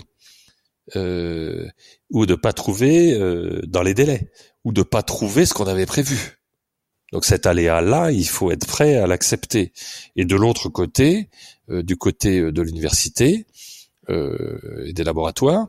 euh, 0.96 1.68
ou 2.10 2.26
de 2.26 2.36
pas 2.36 2.54
trouver 2.54 3.14
euh, 3.14 3.62
dans 3.68 3.82
les 3.82 3.94
délais 3.94 4.32
ou 4.64 4.72
de 4.72 4.84
pas 4.84 5.04
trouver 5.04 5.46
ce 5.46 5.54
qu'on 5.54 5.68
avait 5.68 5.86
prévu. 5.86 6.40
Donc 7.12 7.26
cet 7.26 7.46
aléa 7.46 7.82
là 7.82 8.12
il 8.12 8.28
faut 8.28 8.52
être 8.52 8.68
prêt 8.68 8.96
à 8.96 9.08
l'accepter. 9.08 9.72
Et 10.16 10.26
de 10.26 10.36
l'autre 10.36 10.70
côté 10.70 11.30
euh, 11.70 11.84
du 11.84 11.98
côté 11.98 12.52
de 12.52 12.62
l'université 12.62 13.46
et 14.12 14.92
des 14.92 15.04
laboratoires 15.04 15.68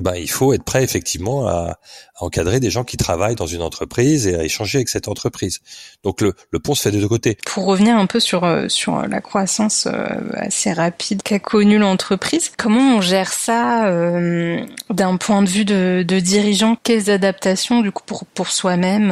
ben, 0.00 0.14
il 0.16 0.30
faut 0.30 0.54
être 0.54 0.64
prêt 0.64 0.82
effectivement 0.82 1.46
à, 1.48 1.78
encadrer 2.18 2.60
des 2.60 2.70
gens 2.70 2.84
qui 2.84 2.96
travaillent 2.96 3.34
dans 3.34 3.46
une 3.46 3.62
entreprise 3.62 4.26
et 4.26 4.36
à 4.36 4.44
échanger 4.44 4.78
avec 4.78 4.88
cette 4.88 5.08
entreprise. 5.08 5.60
Donc 6.04 6.20
le, 6.20 6.34
le 6.50 6.60
pont 6.60 6.74
se 6.74 6.82
fait 6.82 6.90
des 6.90 7.00
deux 7.00 7.08
côtés. 7.08 7.36
Pour 7.44 7.66
revenir 7.66 7.96
un 7.96 8.06
peu 8.06 8.20
sur 8.20 8.44
euh, 8.44 8.68
sur 8.68 9.06
la 9.08 9.20
croissance 9.20 9.88
euh, 9.90 10.06
assez 10.34 10.72
rapide 10.72 11.22
qu'a 11.22 11.40
connue 11.40 11.78
l'entreprise, 11.78 12.52
comment 12.56 12.96
on 12.96 13.00
gère 13.00 13.32
ça 13.32 13.88
euh, 13.88 14.64
d'un 14.88 15.16
point 15.16 15.42
de 15.42 15.48
vue 15.48 15.64
de, 15.64 16.04
de 16.06 16.20
dirigeant? 16.20 16.76
Quelles 16.82 17.10
adaptations 17.10 17.80
du 17.80 17.90
coup 17.90 18.04
pour 18.06 18.24
pour 18.24 18.48
soi-même 18.48 19.08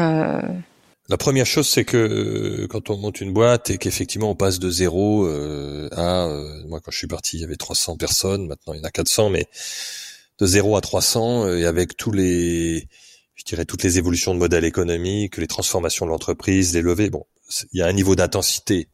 La 1.09 1.17
première 1.17 1.47
chose, 1.47 1.69
c'est 1.69 1.85
que 1.85 2.67
quand 2.71 2.91
on 2.91 2.97
monte 2.97 3.21
une 3.21 3.33
boîte 3.33 3.71
et 3.71 3.79
qu'effectivement 3.79 4.31
on 4.31 4.37
passe 4.37 4.61
de 4.61 4.71
zéro 4.71 5.27
à, 5.93 6.29
moi 6.69 6.81
quand 6.81 6.93
je 6.93 6.99
suis 6.99 7.09
parti, 7.09 7.39
il 7.39 7.41
y 7.41 7.45
avait 7.45 7.57
300 7.57 7.97
personnes, 7.97 8.47
maintenant 8.47 8.73
il 8.73 8.79
y 8.79 8.81
en 8.81 8.85
a 8.85 8.91
400, 8.91 9.31
mais 9.31 9.47
de 10.41 10.47
0 10.47 10.77
à 10.77 10.81
300 10.81 11.45
euh, 11.45 11.59
et 11.59 11.67
avec 11.67 11.97
tous 11.97 12.13
les, 12.13 12.89
je 13.35 13.45
dirais 13.45 13.65
toutes 13.65 13.83
les 13.83 13.99
évolutions 13.99 14.35
de 14.35 14.39
modèle 14.39 14.65
économique, 14.65 15.37
les 15.37 15.47
transformations 15.47 16.07
de 16.07 16.11
l'entreprise, 16.11 16.75
les 16.75 16.83
levées. 16.83 17.11
Bon, 17.11 17.27
il 17.73 17.79
y 17.79 17.83
a 17.83 17.87
un 17.87 17.93
niveau 17.93 18.17
d'intensité 18.17 18.89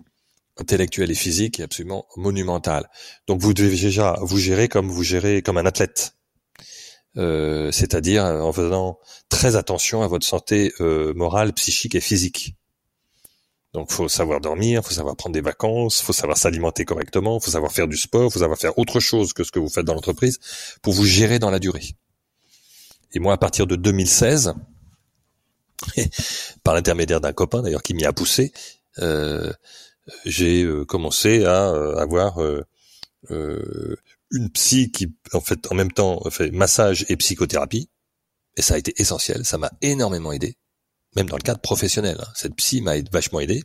intellectuelle 0.58 1.10
et 1.10 1.14
physique 1.14 1.60
est 1.60 1.64
absolument 1.64 2.06
monumental. 2.16 2.88
Donc 3.26 3.40
vous 3.40 3.54
devez 3.54 3.76
déjà 3.76 4.18
vous 4.22 4.38
gérer 4.38 4.68
comme 4.68 4.88
vous 4.88 5.02
gérez 5.02 5.42
comme 5.42 5.58
un 5.58 5.66
athlète. 5.66 6.14
Euh, 7.18 7.72
c'est-à-dire 7.72 8.24
en 8.24 8.52
faisant 8.52 8.98
très 9.30 9.56
attention 9.56 10.02
à 10.02 10.06
votre 10.06 10.26
santé 10.26 10.72
euh, 10.80 11.14
morale, 11.14 11.52
psychique 11.54 11.94
et 11.94 12.00
physique. 12.00 12.56
Donc, 13.76 13.92
faut 13.92 14.08
savoir 14.08 14.40
dormir, 14.40 14.82
faut 14.82 14.94
savoir 14.94 15.16
prendre 15.16 15.34
des 15.34 15.42
vacances, 15.42 16.00
faut 16.00 16.14
savoir 16.14 16.38
s'alimenter 16.38 16.86
correctement, 16.86 17.38
faut 17.40 17.50
savoir 17.50 17.72
faire 17.72 17.86
du 17.86 17.98
sport, 17.98 18.32
faut 18.32 18.38
savoir 18.38 18.58
faire 18.58 18.78
autre 18.78 19.00
chose 19.00 19.34
que 19.34 19.44
ce 19.44 19.52
que 19.52 19.58
vous 19.58 19.68
faites 19.68 19.84
dans 19.84 19.92
l'entreprise 19.92 20.40
pour 20.80 20.94
vous 20.94 21.04
gérer 21.04 21.38
dans 21.38 21.50
la 21.50 21.58
durée. 21.58 21.94
Et 23.12 23.18
moi, 23.18 23.34
à 23.34 23.36
partir 23.36 23.66
de 23.66 23.76
2016, 23.76 24.54
par 26.64 26.72
l'intermédiaire 26.72 27.20
d'un 27.20 27.34
copain 27.34 27.60
d'ailleurs 27.60 27.82
qui 27.82 27.92
m'y 27.92 28.06
a 28.06 28.14
poussé, 28.14 28.54
euh, 29.00 29.52
j'ai 30.24 30.62
euh, 30.62 30.86
commencé 30.86 31.44
à 31.44 31.68
euh, 31.68 31.96
avoir 31.96 32.38
une 33.28 34.50
psy 34.54 34.90
qui, 34.90 35.14
en 35.34 35.42
fait, 35.42 35.70
en 35.70 35.74
même 35.74 35.92
temps, 35.92 36.22
fait 36.30 36.50
massage 36.50 37.04
et 37.10 37.16
psychothérapie. 37.18 37.90
Et 38.56 38.62
ça 38.62 38.72
a 38.72 38.78
été 38.78 38.94
essentiel, 38.96 39.44
ça 39.44 39.58
m'a 39.58 39.70
énormément 39.82 40.32
aidé 40.32 40.56
même 41.16 41.28
dans 41.28 41.36
le 41.36 41.42
cadre 41.42 41.60
professionnel. 41.60 42.16
Hein. 42.20 42.28
Cette 42.34 42.54
psy 42.54 42.82
m'a 42.82 42.94
vachement 43.10 43.40
aidé. 43.40 43.62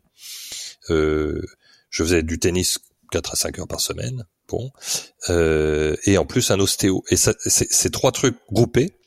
Euh, 0.90 1.42
je 1.90 2.04
faisais 2.04 2.24
du 2.24 2.40
tennis 2.40 2.80
4 3.12 3.34
à 3.34 3.36
5 3.36 3.60
heures 3.60 3.68
par 3.68 3.82
semaine. 3.82 4.26
Bon. 4.48 4.72
Euh, 5.30 5.96
et 6.06 6.18
en 6.18 6.26
plus 6.26 6.50
un 6.50 6.60
ostéo. 6.60 7.04
Et 7.10 7.18
ça, 7.18 7.34
ces 7.46 7.92
trois 7.92 8.12
trucs 8.12 8.38
groupés 8.52 8.98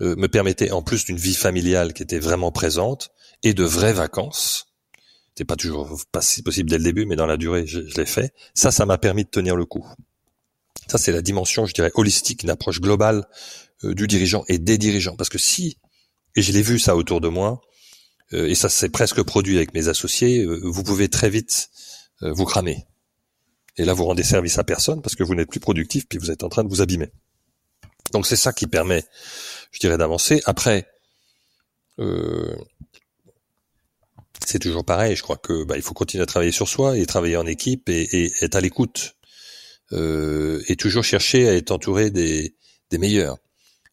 euh, 0.00 0.16
me 0.16 0.28
permettaient, 0.28 0.70
en 0.70 0.82
plus 0.82 1.04
d'une 1.04 1.18
vie 1.18 1.34
familiale 1.34 1.92
qui 1.92 2.02
était 2.02 2.18
vraiment 2.18 2.52
présente 2.52 3.10
et 3.42 3.52
de 3.52 3.64
vraies 3.64 3.92
vacances, 3.92 4.68
c'était 5.28 5.44
pas 5.44 5.56
toujours 5.56 6.00
pas 6.12 6.22
si 6.22 6.42
possible 6.42 6.70
dès 6.70 6.78
le 6.78 6.84
début, 6.84 7.06
mais 7.06 7.16
dans 7.16 7.26
la 7.26 7.36
durée, 7.36 7.66
je, 7.66 7.80
l'ai 7.80 8.06
fait. 8.06 8.32
Ça, 8.54 8.70
ça 8.70 8.86
m'a 8.86 8.98
permis 8.98 9.24
de 9.24 9.30
tenir 9.30 9.56
le 9.56 9.64
coup. 9.64 9.86
Ça, 10.88 10.98
c'est 10.98 11.12
la 11.12 11.22
dimension, 11.22 11.66
je 11.66 11.74
dirais, 11.74 11.92
holistique, 11.94 12.42
une 12.42 12.50
approche 12.50 12.80
globale 12.80 13.26
euh, 13.84 13.94
du 13.94 14.06
dirigeant 14.06 14.44
et 14.48 14.58
des 14.58 14.78
dirigeants. 14.78 15.16
Parce 15.16 15.28
que 15.28 15.38
si, 15.38 15.78
et 16.34 16.42
je 16.42 16.52
l'ai 16.52 16.62
vu 16.62 16.78
ça 16.78 16.96
autour 16.96 17.20
de 17.20 17.28
moi, 17.28 17.60
et 18.32 18.54
ça 18.54 18.68
s'est 18.68 18.88
presque 18.88 19.22
produit 19.22 19.56
avec 19.56 19.74
mes 19.74 19.88
associés, 19.88 20.44
euh, 20.44 20.60
vous 20.62 20.82
pouvez 20.82 21.08
très 21.08 21.30
vite 21.30 21.70
euh, 22.22 22.32
vous 22.32 22.44
cramer. 22.44 22.86
Et 23.76 23.84
là, 23.84 23.92
vous 23.92 24.04
rendez 24.04 24.22
service 24.22 24.58
à 24.58 24.64
personne 24.64 25.02
parce 25.02 25.16
que 25.16 25.22
vous 25.22 25.34
n'êtes 25.34 25.50
plus 25.50 25.60
productif, 25.60 26.06
puis 26.08 26.18
vous 26.18 26.30
êtes 26.30 26.42
en 26.44 26.48
train 26.48 26.64
de 26.64 26.68
vous 26.68 26.82
abîmer. 26.82 27.10
Donc 28.12 28.26
c'est 28.26 28.36
ça 28.36 28.52
qui 28.52 28.66
permet, 28.66 29.04
je 29.72 29.78
dirais, 29.78 29.96
d'avancer. 29.96 30.42
Après, 30.44 30.86
euh, 31.98 32.56
c'est 34.44 34.58
toujours 34.58 34.84
pareil. 34.84 35.16
Je 35.16 35.22
crois 35.22 35.36
que 35.36 35.64
bah, 35.64 35.76
il 35.76 35.82
faut 35.82 35.94
continuer 35.94 36.22
à 36.22 36.26
travailler 36.26 36.52
sur 36.52 36.68
soi 36.68 36.98
et 36.98 37.06
travailler 37.06 37.36
en 37.36 37.46
équipe 37.46 37.88
et, 37.88 38.02
et 38.02 38.32
être 38.42 38.56
à 38.56 38.60
l'écoute 38.60 39.16
euh, 39.92 40.62
et 40.68 40.76
toujours 40.76 41.04
chercher 41.04 41.48
à 41.48 41.54
être 41.54 41.70
entouré 41.70 42.10
des, 42.10 42.54
des 42.90 42.98
meilleurs 42.98 43.38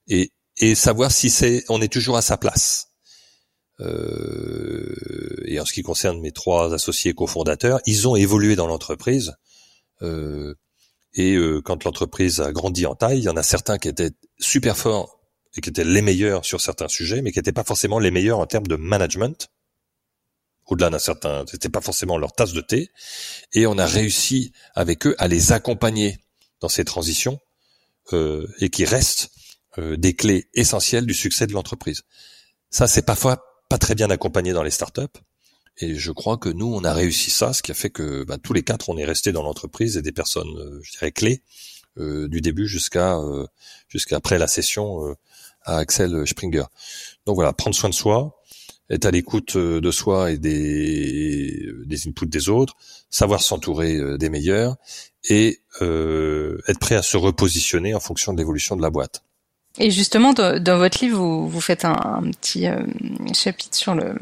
et, 0.07 0.31
et 0.57 0.75
savoir 0.75 1.11
si 1.11 1.29
c'est 1.29 1.63
on 1.69 1.81
est 1.81 1.91
toujours 1.91 2.17
à 2.17 2.21
sa 2.21 2.37
place. 2.37 2.89
Euh, 3.79 5.43
et 5.45 5.59
en 5.59 5.65
ce 5.65 5.73
qui 5.73 5.83
concerne 5.83 6.19
mes 6.19 6.31
trois 6.31 6.73
associés 6.73 7.13
cofondateurs, 7.13 7.79
ils 7.85 8.07
ont 8.07 8.15
évolué 8.15 8.55
dans 8.55 8.67
l'entreprise. 8.67 9.33
Euh, 10.01 10.55
et 11.13 11.35
euh, 11.35 11.61
quand 11.61 11.83
l'entreprise 11.83 12.41
a 12.41 12.51
grandi 12.51 12.85
en 12.85 12.95
taille, 12.95 13.19
il 13.19 13.23
y 13.23 13.29
en 13.29 13.37
a 13.37 13.43
certains 13.43 13.77
qui 13.77 13.87
étaient 13.87 14.11
super 14.39 14.77
forts 14.77 15.19
et 15.55 15.61
qui 15.61 15.69
étaient 15.69 15.83
les 15.83 16.01
meilleurs 16.01 16.45
sur 16.45 16.61
certains 16.61 16.87
sujets, 16.87 17.21
mais 17.21 17.31
qui 17.31 17.39
n'étaient 17.39 17.51
pas 17.51 17.63
forcément 17.63 17.99
les 17.99 18.11
meilleurs 18.11 18.39
en 18.39 18.45
termes 18.45 18.67
de 18.67 18.75
management. 18.75 19.49
Au-delà 20.67 20.89
d'un 20.89 20.99
certain, 20.99 21.45
c'était 21.49 21.69
pas 21.69 21.81
forcément 21.81 22.17
leur 22.17 22.33
tasse 22.33 22.51
de 22.53 22.61
thé. 22.61 22.89
Et 23.53 23.65
on 23.65 23.77
a 23.77 23.85
réussi 23.85 24.51
avec 24.75 25.07
eux 25.07 25.15
à 25.17 25.27
les 25.27 25.53
accompagner 25.53 26.17
dans 26.59 26.69
ces 26.69 26.83
transitions 26.83 27.39
euh, 28.13 28.47
et 28.59 28.69
qui 28.69 28.83
restent 28.83 29.31
euh, 29.77 29.95
des 29.95 30.13
clés 30.13 30.49
essentielles 30.53 31.05
du 31.05 31.13
succès 31.13 31.47
de 31.47 31.53
l'entreprise. 31.53 32.03
Ça, 32.69 32.87
c'est 32.87 33.01
parfois 33.01 33.43
pas 33.69 33.77
très 33.77 33.95
bien 33.95 34.09
accompagné 34.09 34.53
dans 34.53 34.63
les 34.63 34.71
startups. 34.71 35.19
Et 35.79 35.95
je 35.95 36.11
crois 36.11 36.37
que 36.37 36.49
nous, 36.49 36.73
on 36.73 36.83
a 36.83 36.93
réussi 36.93 37.29
ça, 37.29 37.53
ce 37.53 37.61
qui 37.61 37.71
a 37.71 37.75
fait 37.75 37.91
que 37.91 38.23
bah, 38.23 38.37
tous 38.41 38.53
les 38.53 38.63
quatre, 38.63 38.89
on 38.89 38.97
est 38.97 39.05
restés 39.05 39.31
dans 39.31 39.43
l'entreprise 39.43 39.95
et 39.97 40.01
des 40.01 40.11
personnes, 40.11 40.57
euh, 40.57 40.79
je 40.81 40.91
dirais, 40.91 41.11
clés 41.11 41.43
euh, 41.99 42.27
du 42.27 42.41
début 42.41 42.67
jusqu'à 42.67 43.17
euh, 43.17 43.45
jusqu'après 43.87 44.39
la 44.39 44.47
session 44.47 45.15
à 45.63 45.77
Axel 45.77 46.25
Springer. 46.27 46.65
Donc 47.25 47.35
voilà, 47.35 47.53
prendre 47.53 47.75
soin 47.75 47.89
de 47.89 47.93
soi, 47.93 48.41
être 48.89 49.05
à 49.05 49.11
l'écoute 49.11 49.57
de 49.57 49.91
soi 49.91 50.31
et 50.31 50.37
des, 50.37 51.71
des 51.85 52.07
inputs 52.07 52.27
des 52.27 52.49
autres, 52.49 52.75
savoir 53.09 53.41
s'entourer 53.41 54.17
des 54.17 54.29
meilleurs 54.29 54.75
et 55.29 55.61
être 55.81 56.79
prêt 56.79 56.95
à 56.95 57.01
se 57.01 57.17
repositionner 57.17 57.95
en 57.95 57.99
fonction 57.99 58.33
de 58.33 58.37
l'évolution 58.37 58.75
de 58.75 58.81
la 58.81 58.89
boîte. 58.89 59.23
Et 59.79 59.91
justement, 59.91 60.33
dans, 60.33 60.77
votre 60.77 61.03
livre, 61.03 61.17
vous, 61.17 61.47
vous 61.47 61.61
faites 61.61 61.85
un, 61.85 62.23
petit 62.31 62.67
euh, 62.67 62.79
chapitre 63.33 63.75
sur 63.75 63.93
le 63.93 64.15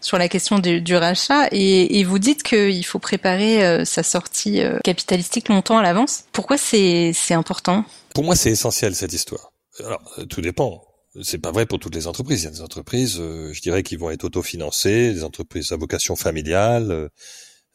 sur 0.00 0.18
la 0.18 0.28
question 0.28 0.58
du, 0.58 0.80
du 0.80 0.96
rachat 0.96 1.48
et, 1.52 1.98
et, 1.98 2.04
vous 2.04 2.18
dites 2.18 2.42
qu'il 2.42 2.84
faut 2.84 2.98
préparer 2.98 3.64
euh, 3.64 3.84
sa 3.84 4.02
sortie 4.02 4.60
euh, 4.60 4.78
capitalistique 4.82 5.48
longtemps 5.48 5.78
à 5.78 5.82
l'avance. 5.82 6.24
Pourquoi 6.32 6.58
c'est 6.58 7.14
important? 7.30 7.84
Pour 8.14 8.24
moi, 8.24 8.34
c'est 8.34 8.50
essentiel 8.50 8.94
cette 8.94 9.12
histoire. 9.12 9.52
Alors, 9.84 10.02
tout 10.28 10.40
dépend. 10.40 10.82
C'est 11.22 11.38
pas 11.38 11.52
vrai 11.52 11.66
pour 11.66 11.78
toutes 11.78 11.94
les 11.94 12.06
entreprises. 12.06 12.42
Il 12.42 12.44
y 12.44 12.48
a 12.48 12.50
des 12.50 12.62
entreprises, 12.62 13.16
je 13.16 13.60
dirais, 13.60 13.82
qui 13.82 13.96
vont 13.96 14.10
être 14.10 14.24
autofinancées, 14.24 15.12
des 15.12 15.24
entreprises 15.24 15.72
à 15.72 15.76
vocation 15.76 16.14
familiale. 16.14 17.10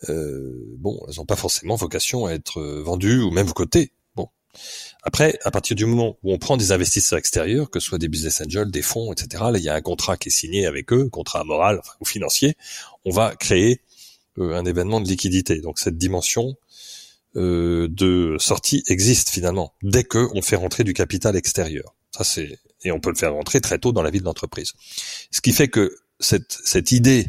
bon, 0.08 1.00
elles 1.08 1.15
n'ont 1.17 1.26
pas 1.26 1.36
forcément 1.36 1.76
vocation 1.76 2.26
à 2.26 2.34
être 2.34 2.62
vendues 2.62 3.22
ou 3.22 3.32
même 3.32 3.52
cotées. 3.52 3.94
Après, 5.04 5.40
à 5.44 5.52
partir 5.52 5.76
du 5.76 5.86
moment 5.86 6.18
où 6.24 6.32
on 6.34 6.38
prend 6.38 6.58
des 6.58 6.72
investisseurs 6.72 7.18
extérieurs, 7.18 7.70
que 7.70 7.80
ce 7.80 7.88
soit 7.88 7.98
des 7.98 8.08
business 8.08 8.42
angels, 8.42 8.70
des 8.70 8.82
fonds, 8.82 9.12
etc., 9.12 9.44
là, 9.52 9.58
il 9.58 9.64
y 9.64 9.70
a 9.70 9.76
un 9.76 9.82
contrat 9.82 10.18
qui 10.18 10.30
est 10.30 10.32
signé 10.32 10.66
avec 10.66 10.94
eux, 10.94 11.10
contrat 11.10 11.44
moral 11.44 11.82
ou 12.00 12.06
financier, 12.06 12.56
on 13.06 13.12
va 13.12 13.36
créer 13.36 13.82
euh, 14.38 14.54
un 14.54 14.66
événement 14.66 15.02
de 15.02 15.08
liquidité. 15.08 15.60
Donc 15.60 15.80
cette 15.80 15.98
dimension 15.98 16.56
euh, 17.36 17.88
de 17.90 18.38
sortie 18.40 18.84
existe 18.88 19.30
finalement 19.30 19.74
dès 19.84 20.04
que 20.06 20.30
on 20.34 20.42
fait 20.42 20.56
rentrer 20.56 20.84
du 20.84 20.94
capital 20.94 21.36
extérieur. 21.36 21.96
Ça 22.12 22.24
c'est 22.24 22.58
et 22.84 22.92
on 22.92 23.00
peut 23.00 23.10
le 23.10 23.16
faire 23.16 23.34
rentrer 23.34 23.60
très 23.60 23.78
tôt 23.78 23.92
dans 23.92 24.02
la 24.02 24.10
vie 24.10 24.20
de 24.20 24.26
l'entreprise. 24.26 24.74
Ce 25.32 25.42
qui 25.42 25.52
fait 25.52 25.68
que 25.68 25.96
cette 26.20 26.60
cette 26.64 26.94
idée 26.94 27.28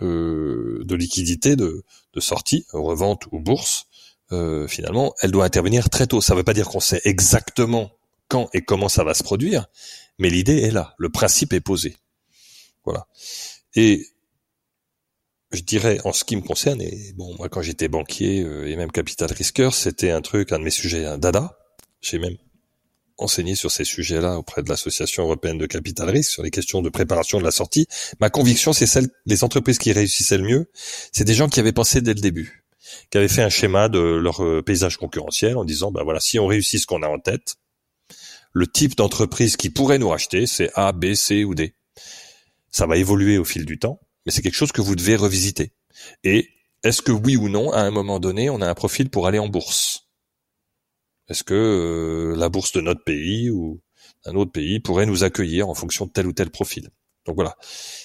euh, 0.00 0.82
de 0.84 0.94
liquidité, 0.94 1.56
de, 1.56 1.82
de 2.12 2.20
sortie, 2.20 2.66
revente 2.72 3.26
ou 3.32 3.40
bourse, 3.40 3.86
euh, 4.32 4.66
finalement, 4.66 5.14
elle 5.20 5.30
doit 5.30 5.44
intervenir 5.44 5.88
très 5.90 6.06
tôt. 6.06 6.20
Ça 6.20 6.34
ne 6.34 6.38
veut 6.38 6.44
pas 6.44 6.54
dire 6.54 6.68
qu'on 6.68 6.80
sait 6.80 7.00
exactement 7.04 7.90
quand 8.28 8.48
et 8.52 8.62
comment 8.62 8.88
ça 8.88 9.04
va 9.04 9.14
se 9.14 9.22
produire, 9.22 9.66
mais 10.18 10.30
l'idée 10.30 10.62
est 10.62 10.70
là, 10.70 10.94
le 10.98 11.10
principe 11.10 11.52
est 11.52 11.60
posé. 11.60 11.96
Voilà. 12.84 13.06
Et 13.74 14.06
je 15.52 15.62
dirais, 15.62 16.00
en 16.04 16.12
ce 16.12 16.24
qui 16.24 16.34
me 16.36 16.42
concerne, 16.42 16.80
et 16.80 17.12
bon, 17.16 17.34
moi 17.36 17.48
quand 17.48 17.62
j'étais 17.62 17.88
banquier 17.88 18.42
euh, 18.42 18.68
et 18.68 18.76
même 18.76 18.90
capital 18.90 19.30
risqueur, 19.32 19.74
c'était 19.74 20.10
un 20.10 20.22
truc, 20.22 20.52
un 20.52 20.58
de 20.58 20.64
mes 20.64 20.70
sujets, 20.70 21.04
un 21.04 21.18
dada. 21.18 21.56
J'ai 22.00 22.18
même 22.18 22.36
enseigné 23.18 23.54
sur 23.54 23.70
ces 23.70 23.84
sujets-là 23.84 24.38
auprès 24.38 24.62
de 24.62 24.68
l'Association 24.68 25.22
européenne 25.22 25.56
de 25.56 25.66
capital 25.66 26.10
risque, 26.10 26.32
sur 26.32 26.42
les 26.42 26.50
questions 26.50 26.82
de 26.82 26.90
préparation 26.90 27.38
de 27.38 27.44
la 27.44 27.50
sortie. 27.50 27.86
Ma 28.20 28.28
conviction, 28.28 28.72
c'est 28.72 28.86
celle, 28.86 29.08
les 29.24 29.44
entreprises 29.44 29.78
qui 29.78 29.92
réussissaient 29.92 30.36
le 30.36 30.44
mieux, 30.44 30.70
c'est 31.12 31.24
des 31.24 31.34
gens 31.34 31.48
qui 31.48 31.60
avaient 31.60 31.72
pensé 31.72 32.00
dès 32.00 32.12
le 32.12 32.20
début 32.20 32.65
qui 33.10 33.18
avaient 33.18 33.28
fait 33.28 33.42
un 33.42 33.48
schéma 33.48 33.88
de 33.88 33.98
leur 33.98 34.44
euh, 34.44 34.62
paysage 34.62 34.96
concurrentiel 34.96 35.56
en 35.56 35.64
disant, 35.64 35.90
ben 35.90 36.02
voilà, 36.04 36.20
si 36.20 36.38
on 36.38 36.46
réussit 36.46 36.80
ce 36.80 36.86
qu'on 36.86 37.02
a 37.02 37.08
en 37.08 37.18
tête, 37.18 37.56
le 38.52 38.66
type 38.66 38.96
d'entreprise 38.96 39.56
qui 39.56 39.70
pourrait 39.70 39.98
nous 39.98 40.08
racheter, 40.08 40.46
c'est 40.46 40.70
A, 40.74 40.92
B, 40.92 41.14
C 41.14 41.44
ou 41.44 41.54
D. 41.54 41.74
Ça 42.70 42.86
va 42.86 42.96
évoluer 42.96 43.38
au 43.38 43.44
fil 43.44 43.64
du 43.64 43.78
temps, 43.78 44.00
mais 44.24 44.32
c'est 44.32 44.42
quelque 44.42 44.54
chose 44.54 44.72
que 44.72 44.80
vous 44.80 44.96
devez 44.96 45.16
revisiter. 45.16 45.72
Et 46.24 46.48
est-ce 46.82 47.02
que 47.02 47.12
oui 47.12 47.36
ou 47.36 47.48
non, 47.48 47.72
à 47.72 47.80
un 47.80 47.90
moment 47.90 48.20
donné, 48.20 48.50
on 48.50 48.60
a 48.60 48.68
un 48.68 48.74
profil 48.74 49.10
pour 49.10 49.26
aller 49.26 49.38
en 49.38 49.48
bourse? 49.48 50.08
Est-ce 51.28 51.42
que 51.42 51.54
euh, 51.54 52.36
la 52.36 52.48
bourse 52.48 52.72
de 52.72 52.80
notre 52.80 53.02
pays 53.02 53.50
ou 53.50 53.80
un 54.24 54.34
autre 54.34 54.52
pays 54.52 54.80
pourrait 54.80 55.06
nous 55.06 55.24
accueillir 55.24 55.68
en 55.68 55.74
fonction 55.74 56.06
de 56.06 56.12
tel 56.12 56.26
ou 56.26 56.32
tel 56.32 56.50
profil? 56.50 56.90
Donc 57.24 57.34
voilà. 57.34 57.56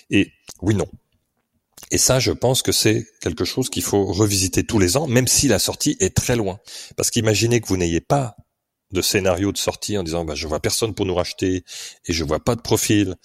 Et 0.10 0.32
oui, 0.62 0.74
non. 0.76 0.88
Et 1.92 1.98
ça, 1.98 2.20
je 2.20 2.32
pense 2.32 2.62
que 2.62 2.72
c'est 2.72 3.06
quelque 3.20 3.46
chose 3.46 3.70
qu'il 3.70 3.84
faut 3.84 4.06
revisiter 4.06 4.64
tous 4.64 4.80
les 4.80 4.98
ans, 4.98 5.08
même 5.08 5.28
si 5.28 5.48
la 5.48 5.60
sortie 5.60 5.98
est 6.00 6.16
très 6.16 6.36
loin. 6.36 6.60
Parce 6.96 7.12
qu'imaginez 7.12 7.60
que 7.60 7.68
vous 7.68 7.78
n'ayez 7.78 8.02
pas 8.02 8.38
de 8.92 9.02
scénario 9.02 9.52
de 9.52 9.58
sortie 9.58 9.98
en 9.98 10.04
disant 10.04 10.26
bah, 10.26 10.36
je 10.36 10.48
vois 10.48 10.60
personne 10.60 10.94
pour 10.94 11.06
nous 11.06 11.16
racheter 11.16 11.64
et 12.06 12.14
je 12.14 12.24
vois 12.24 12.44
pas 12.44 12.56
de 12.56 12.62
profil 12.62 13.16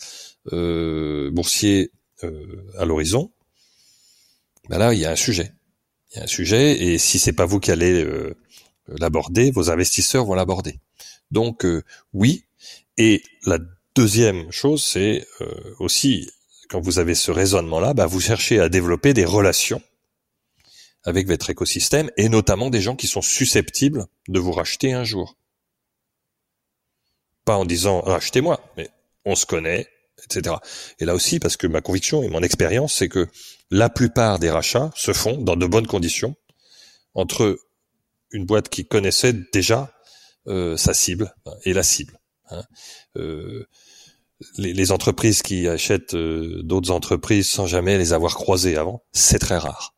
euh, 0.53 1.31
boursier 1.31 1.93
euh, 2.25 2.67
à 2.79 2.85
l'horizon. 2.85 3.33
Bah 4.69 4.79
là, 4.79 4.95
il 4.95 5.01
y 5.01 5.05
a 5.05 5.11
un 5.13 5.17
sujet. 5.17 5.53
Il 6.11 6.19
y 6.19 6.21
a 6.21 6.25
un 6.25 6.29
sujet 6.29 6.83
et 6.83 6.99
si 6.99 7.19
c'est 7.19 7.33
pas 7.33 7.47
vous 7.47 7.61
qui 7.61 7.71
allez 7.71 8.05
euh, 8.05 8.37
l'aborder, 8.89 9.51
vos 9.51 9.71
investisseurs 9.71 10.25
vont 10.25 10.35
l'aborder. 10.35 10.81
Donc 11.31 11.65
euh, 11.65 11.83
oui. 12.13 12.45
Et 12.99 13.23
la 13.45 13.59
deuxième 13.95 14.51
chose, 14.51 14.85
c'est 14.85 15.27
euh, 15.41 15.75
aussi 15.79 16.31
quand 16.69 16.81
vous 16.81 16.99
avez 16.99 17.15
ce 17.15 17.31
raisonnement-là, 17.31 17.95
bah, 17.95 18.07
vous 18.07 18.21
cherchez 18.21 18.61
à 18.61 18.69
développer 18.69 19.15
des 19.15 19.25
relations 19.25 19.83
avec 21.05 21.29
votre 21.29 21.51
écosystème 21.51 22.11
et 22.17 22.29
notamment 22.29 22.69
des 22.69 22.81
gens 22.81 22.97
qui 22.97 23.07
sont 23.07 23.23
susceptibles 23.23 24.07
de 24.29 24.41
vous 24.41 24.53
racheter 24.53 24.93
un 24.93 25.05
jour. 25.05 25.37
Pas 27.45 27.57
en 27.57 27.65
disant 27.65 28.01
rachetez-moi, 28.01 28.61
mais 28.77 28.91
on 29.25 29.37
se 29.37 29.47
connaît, 29.47 29.89
etc. 30.25 30.57
Et 30.99 31.05
là 31.05 31.15
aussi, 31.15 31.39
parce 31.39 31.57
que 31.57 31.69
ma 31.69 31.81
conviction 31.81 32.23
et 32.25 32.29
mon 32.29 32.43
expérience, 32.43 32.95
c'est 32.95 33.09
que 33.09 33.29
la 33.71 33.89
plupart 33.89 34.41
des 34.41 34.51
rachats 34.51 34.91
se 34.97 35.13
font 35.13 35.37
dans 35.37 35.57
de 35.57 35.67
bonnes 35.67 35.87
conditions 35.87 36.35
entre 37.15 37.59
une 38.33 38.45
boîte 38.45 38.69
qui 38.69 38.87
connaissait 38.87 39.33
déjà 39.33 39.93
euh, 40.49 40.77
sa 40.77 40.93
cible 40.93 41.35
et 41.65 41.73
la 41.73 41.85
cible. 41.85 42.19
Hein. 42.51 42.65
Euh, 43.17 43.67
les, 44.59 44.93
entreprises 44.93 45.43
qui 45.43 45.69
achètent 45.69 46.15
euh, 46.15 46.63
d'autres 46.63 46.91
entreprises 46.91 47.49
sans 47.49 47.67
jamais 47.67 47.99
les 47.99 48.13
avoir 48.13 48.35
croisées 48.35 48.77
avant, 48.77 49.03
c'est 49.13 49.39
très 49.39 49.59
rare. 49.59 49.95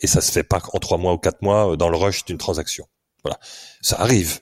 Et 0.00 0.06
ça 0.06 0.20
se 0.20 0.32
fait 0.32 0.42
pas 0.42 0.62
en 0.72 0.78
trois 0.78 0.98
mois 0.98 1.12
ou 1.12 1.18
quatre 1.18 1.42
mois 1.42 1.72
euh, 1.72 1.76
dans 1.76 1.88
le 1.88 1.96
rush 1.96 2.24
d'une 2.24 2.38
transaction. 2.38 2.86
Voilà, 3.24 3.38
ça 3.80 4.00
arrive, 4.00 4.40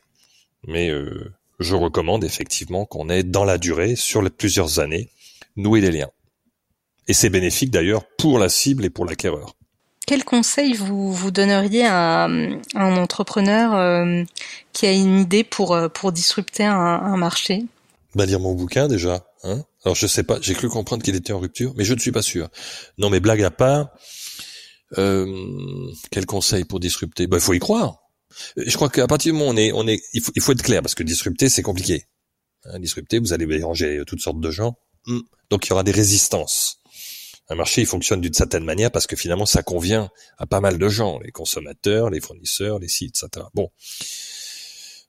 mais 0.66 0.88
euh, 0.90 1.32
je 1.58 1.74
recommande 1.74 2.24
effectivement 2.24 2.86
qu'on 2.86 3.08
ait 3.08 3.22
dans 3.22 3.44
la 3.44 3.58
durée, 3.58 3.96
sur 3.96 4.22
plusieurs 4.30 4.80
années, 4.80 5.10
noué 5.56 5.80
des 5.80 5.90
liens. 5.90 6.10
Et 7.08 7.12
c'est 7.12 7.30
bénéfique 7.30 7.70
d'ailleurs 7.70 8.04
pour 8.18 8.38
la 8.38 8.48
cible 8.48 8.84
et 8.84 8.90
pour 8.90 9.04
l'acquéreur. 9.04 9.54
Quel 10.06 10.24
conseil 10.24 10.74
vous, 10.74 11.12
vous 11.12 11.30
donneriez 11.30 11.84
à, 11.86 12.24
un 12.24 12.96
entrepreneur 12.96 14.26
qui 14.72 14.86
a 14.86 14.92
une 14.92 15.20
idée 15.20 15.44
pour, 15.44 15.76
pour 15.92 16.10
disrupter 16.12 16.64
un 16.64 17.16
marché? 17.16 17.66
Bah 18.14 18.26
lire 18.26 18.40
mon 18.40 18.54
bouquin 18.54 18.88
déjà. 18.88 19.26
Hein 19.44 19.64
Alors 19.84 19.94
je 19.94 20.06
sais 20.06 20.22
pas, 20.22 20.38
j'ai 20.40 20.54
cru 20.54 20.68
comprendre 20.68 21.02
qu'il 21.02 21.14
était 21.14 21.32
en 21.32 21.40
rupture, 21.40 21.72
mais 21.76 21.84
je 21.84 21.94
ne 21.94 21.98
suis 21.98 22.12
pas 22.12 22.22
sûr. 22.22 22.48
Non, 22.98 23.10
mais 23.10 23.20
blague 23.20 23.42
à 23.42 23.50
part, 23.50 23.90
euh, 24.98 25.26
quel 26.10 26.26
conseil 26.26 26.64
pour 26.64 26.80
disrupter? 26.80 27.26
Bah 27.26 27.40
faut 27.40 27.54
y 27.54 27.58
croire. 27.58 27.98
Je 28.56 28.74
crois 28.76 28.88
qu'à 28.88 29.06
partir 29.06 29.32
du 29.32 29.38
moment 29.38 29.50
où 29.50 29.54
on 29.54 29.56
est, 29.56 29.72
on 29.72 29.86
est, 29.88 30.00
il 30.12 30.22
faut, 30.22 30.32
il 30.34 30.42
faut 30.42 30.52
être 30.52 30.62
clair 30.62 30.82
parce 30.82 30.94
que 30.94 31.02
disrupter 31.02 31.48
c'est 31.48 31.62
compliqué. 31.62 32.06
Hein, 32.64 32.78
disrupter, 32.78 33.18
vous 33.18 33.32
allez 33.32 33.46
mélanger 33.46 34.02
toutes 34.06 34.20
sortes 34.20 34.40
de 34.40 34.50
gens, 34.50 34.76
hmm. 35.06 35.20
donc 35.48 35.66
il 35.66 35.70
y 35.70 35.72
aura 35.72 35.82
des 35.82 35.92
résistances. 35.92 36.80
Un 37.50 37.56
marché, 37.56 37.80
il 37.80 37.86
fonctionne 37.86 38.20
d'une 38.20 38.32
certaine 38.32 38.64
manière 38.64 38.92
parce 38.92 39.08
que 39.08 39.16
finalement, 39.16 39.44
ça 39.44 39.64
convient 39.64 40.08
à 40.38 40.46
pas 40.46 40.60
mal 40.60 40.78
de 40.78 40.88
gens, 40.88 41.18
les 41.18 41.32
consommateurs, 41.32 42.08
les 42.08 42.20
fournisseurs, 42.20 42.78
les 42.78 42.86
sites, 42.86 43.24
etc. 43.24 43.46
Bon, 43.54 43.70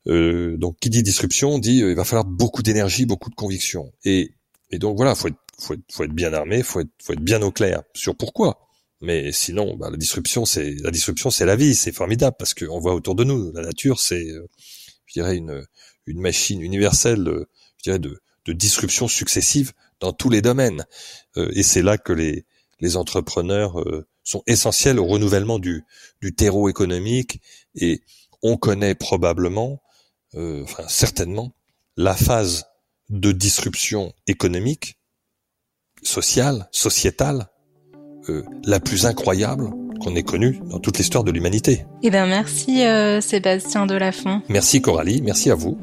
euh, 0.08 0.58
donc, 0.58 0.78
qui 0.80 0.90
dit 0.90 1.04
disruption 1.04 1.60
dit 1.60 1.82
euh, 1.84 1.92
il 1.92 1.96
va 1.96 2.04
falloir 2.04 2.26
beaucoup 2.26 2.64
d'énergie, 2.64 3.06
beaucoup 3.06 3.30
de 3.30 3.36
conviction. 3.36 3.92
Et, 4.04 4.34
et 4.72 4.80
donc 4.80 4.98
voilà, 4.98 5.16
faut 5.16 5.28
être, 5.28 5.38
faut 5.60 5.74
être, 5.74 5.84
faut 5.92 6.04
être 6.04 6.14
bien 6.14 6.34
armé, 6.34 6.64
faut 6.64 6.80
être, 6.80 6.92
faut 7.04 7.14
être 7.14 7.22
bien 7.22 7.42
au 7.42 7.52
clair 7.52 7.84
sur 7.94 8.16
pourquoi. 8.16 8.68
Mais 9.02 9.32
sinon, 9.32 9.76
bah, 9.78 9.90
la 9.90 9.98
disruption, 9.98 10.46
c'est 10.46 10.76
la 10.82 10.92
disruption, 10.92 11.30
c'est 11.30 11.46
la 11.46 11.56
vie, 11.56 11.76
c'est 11.76 11.92
formidable 11.92 12.36
parce 12.38 12.54
qu'on 12.54 12.80
voit 12.80 12.94
autour 12.94 13.16
de 13.16 13.24
nous, 13.24 13.52
la 13.54 13.62
nature, 13.62 14.00
c'est, 14.00 14.30
euh, 14.30 14.48
je 15.06 15.14
dirais, 15.14 15.38
une, 15.38 15.66
une 16.06 16.20
machine 16.20 16.62
universelle, 16.62 17.28
je 17.78 17.84
dirais, 17.84 18.00
de, 18.00 18.22
de 18.46 18.54
disruption 18.54 19.08
successive 19.08 19.72
dans 20.00 20.14
tous 20.14 20.30
les 20.30 20.42
domaines. 20.42 20.86
et 21.36 21.62
c'est 21.62 21.84
là 21.84 21.98
que 21.98 22.12
les, 22.12 22.46
les 22.80 22.96
entrepreneurs 22.98 23.84
sont 24.24 24.42
essentiels 24.48 25.00
au 25.00 25.06
renouvellement 25.06 25.60
du, 25.60 25.84
du 26.22 26.34
terreau 26.34 26.70
économique. 26.70 27.42
Et 27.76 28.02
on 28.42 28.58
connaît 28.58 28.96
probablement 28.96 29.82
euh, 30.36 30.64
enfin 30.64 30.84
certainement, 30.88 31.52
la 31.98 32.16
phase 32.16 32.66
de 33.10 33.32
disruption 33.32 34.14
économique, 34.28 34.98
sociale, 36.04 36.68
sociétale, 36.72 37.48
euh, 38.30 38.44
la 38.64 38.80
plus 38.80 39.06
incroyable 39.06 39.70
qu'on 40.02 40.16
ait 40.16 40.24
connue 40.24 40.60
dans 40.66 40.80
toute 40.80 40.98
l'histoire 40.98 41.24
de 41.24 41.32
l'humanité. 41.32 41.86
Eh 42.02 42.10
bien, 42.10 42.26
merci 42.26 42.84
euh, 42.84 43.22
Sébastien 43.22 43.86
Delafont. 43.86 44.42
Merci 44.50 44.82
Coralie, 44.82 45.22
merci 45.22 45.52
à 45.52 45.56
vous. 45.56 45.78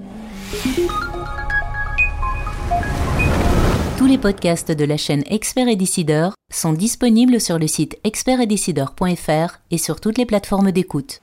Tous 3.99 4.07
les 4.07 4.19
podcasts 4.19 4.71
de 4.71 4.85
la 4.85 4.97
chaîne 4.97 5.25
Expert 5.29 5.69
et 5.69 5.77
Décideur 5.77 6.35
sont 6.53 6.73
disponibles 6.73 7.41
sur 7.41 7.59
le 7.59 7.67
site 7.67 7.99
expertetdecideur.fr 8.05 9.59
et 9.71 9.79
sur 9.79 10.01
toutes 10.01 10.19
les 10.19 10.27
plateformes 10.27 10.73
d'écoute. 10.73 11.21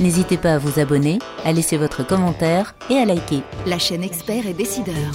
N'hésitez 0.00 0.36
pas 0.36 0.54
à 0.54 0.58
vous 0.58 0.80
abonner, 0.80 1.18
à 1.44 1.52
laisser 1.52 1.76
votre 1.76 2.06
commentaire 2.06 2.74
et 2.90 2.96
à 2.96 3.04
liker. 3.04 3.42
La 3.66 3.78
chaîne 3.78 4.02
Expert 4.02 4.46
et 4.46 4.54
Décideur. 4.54 5.12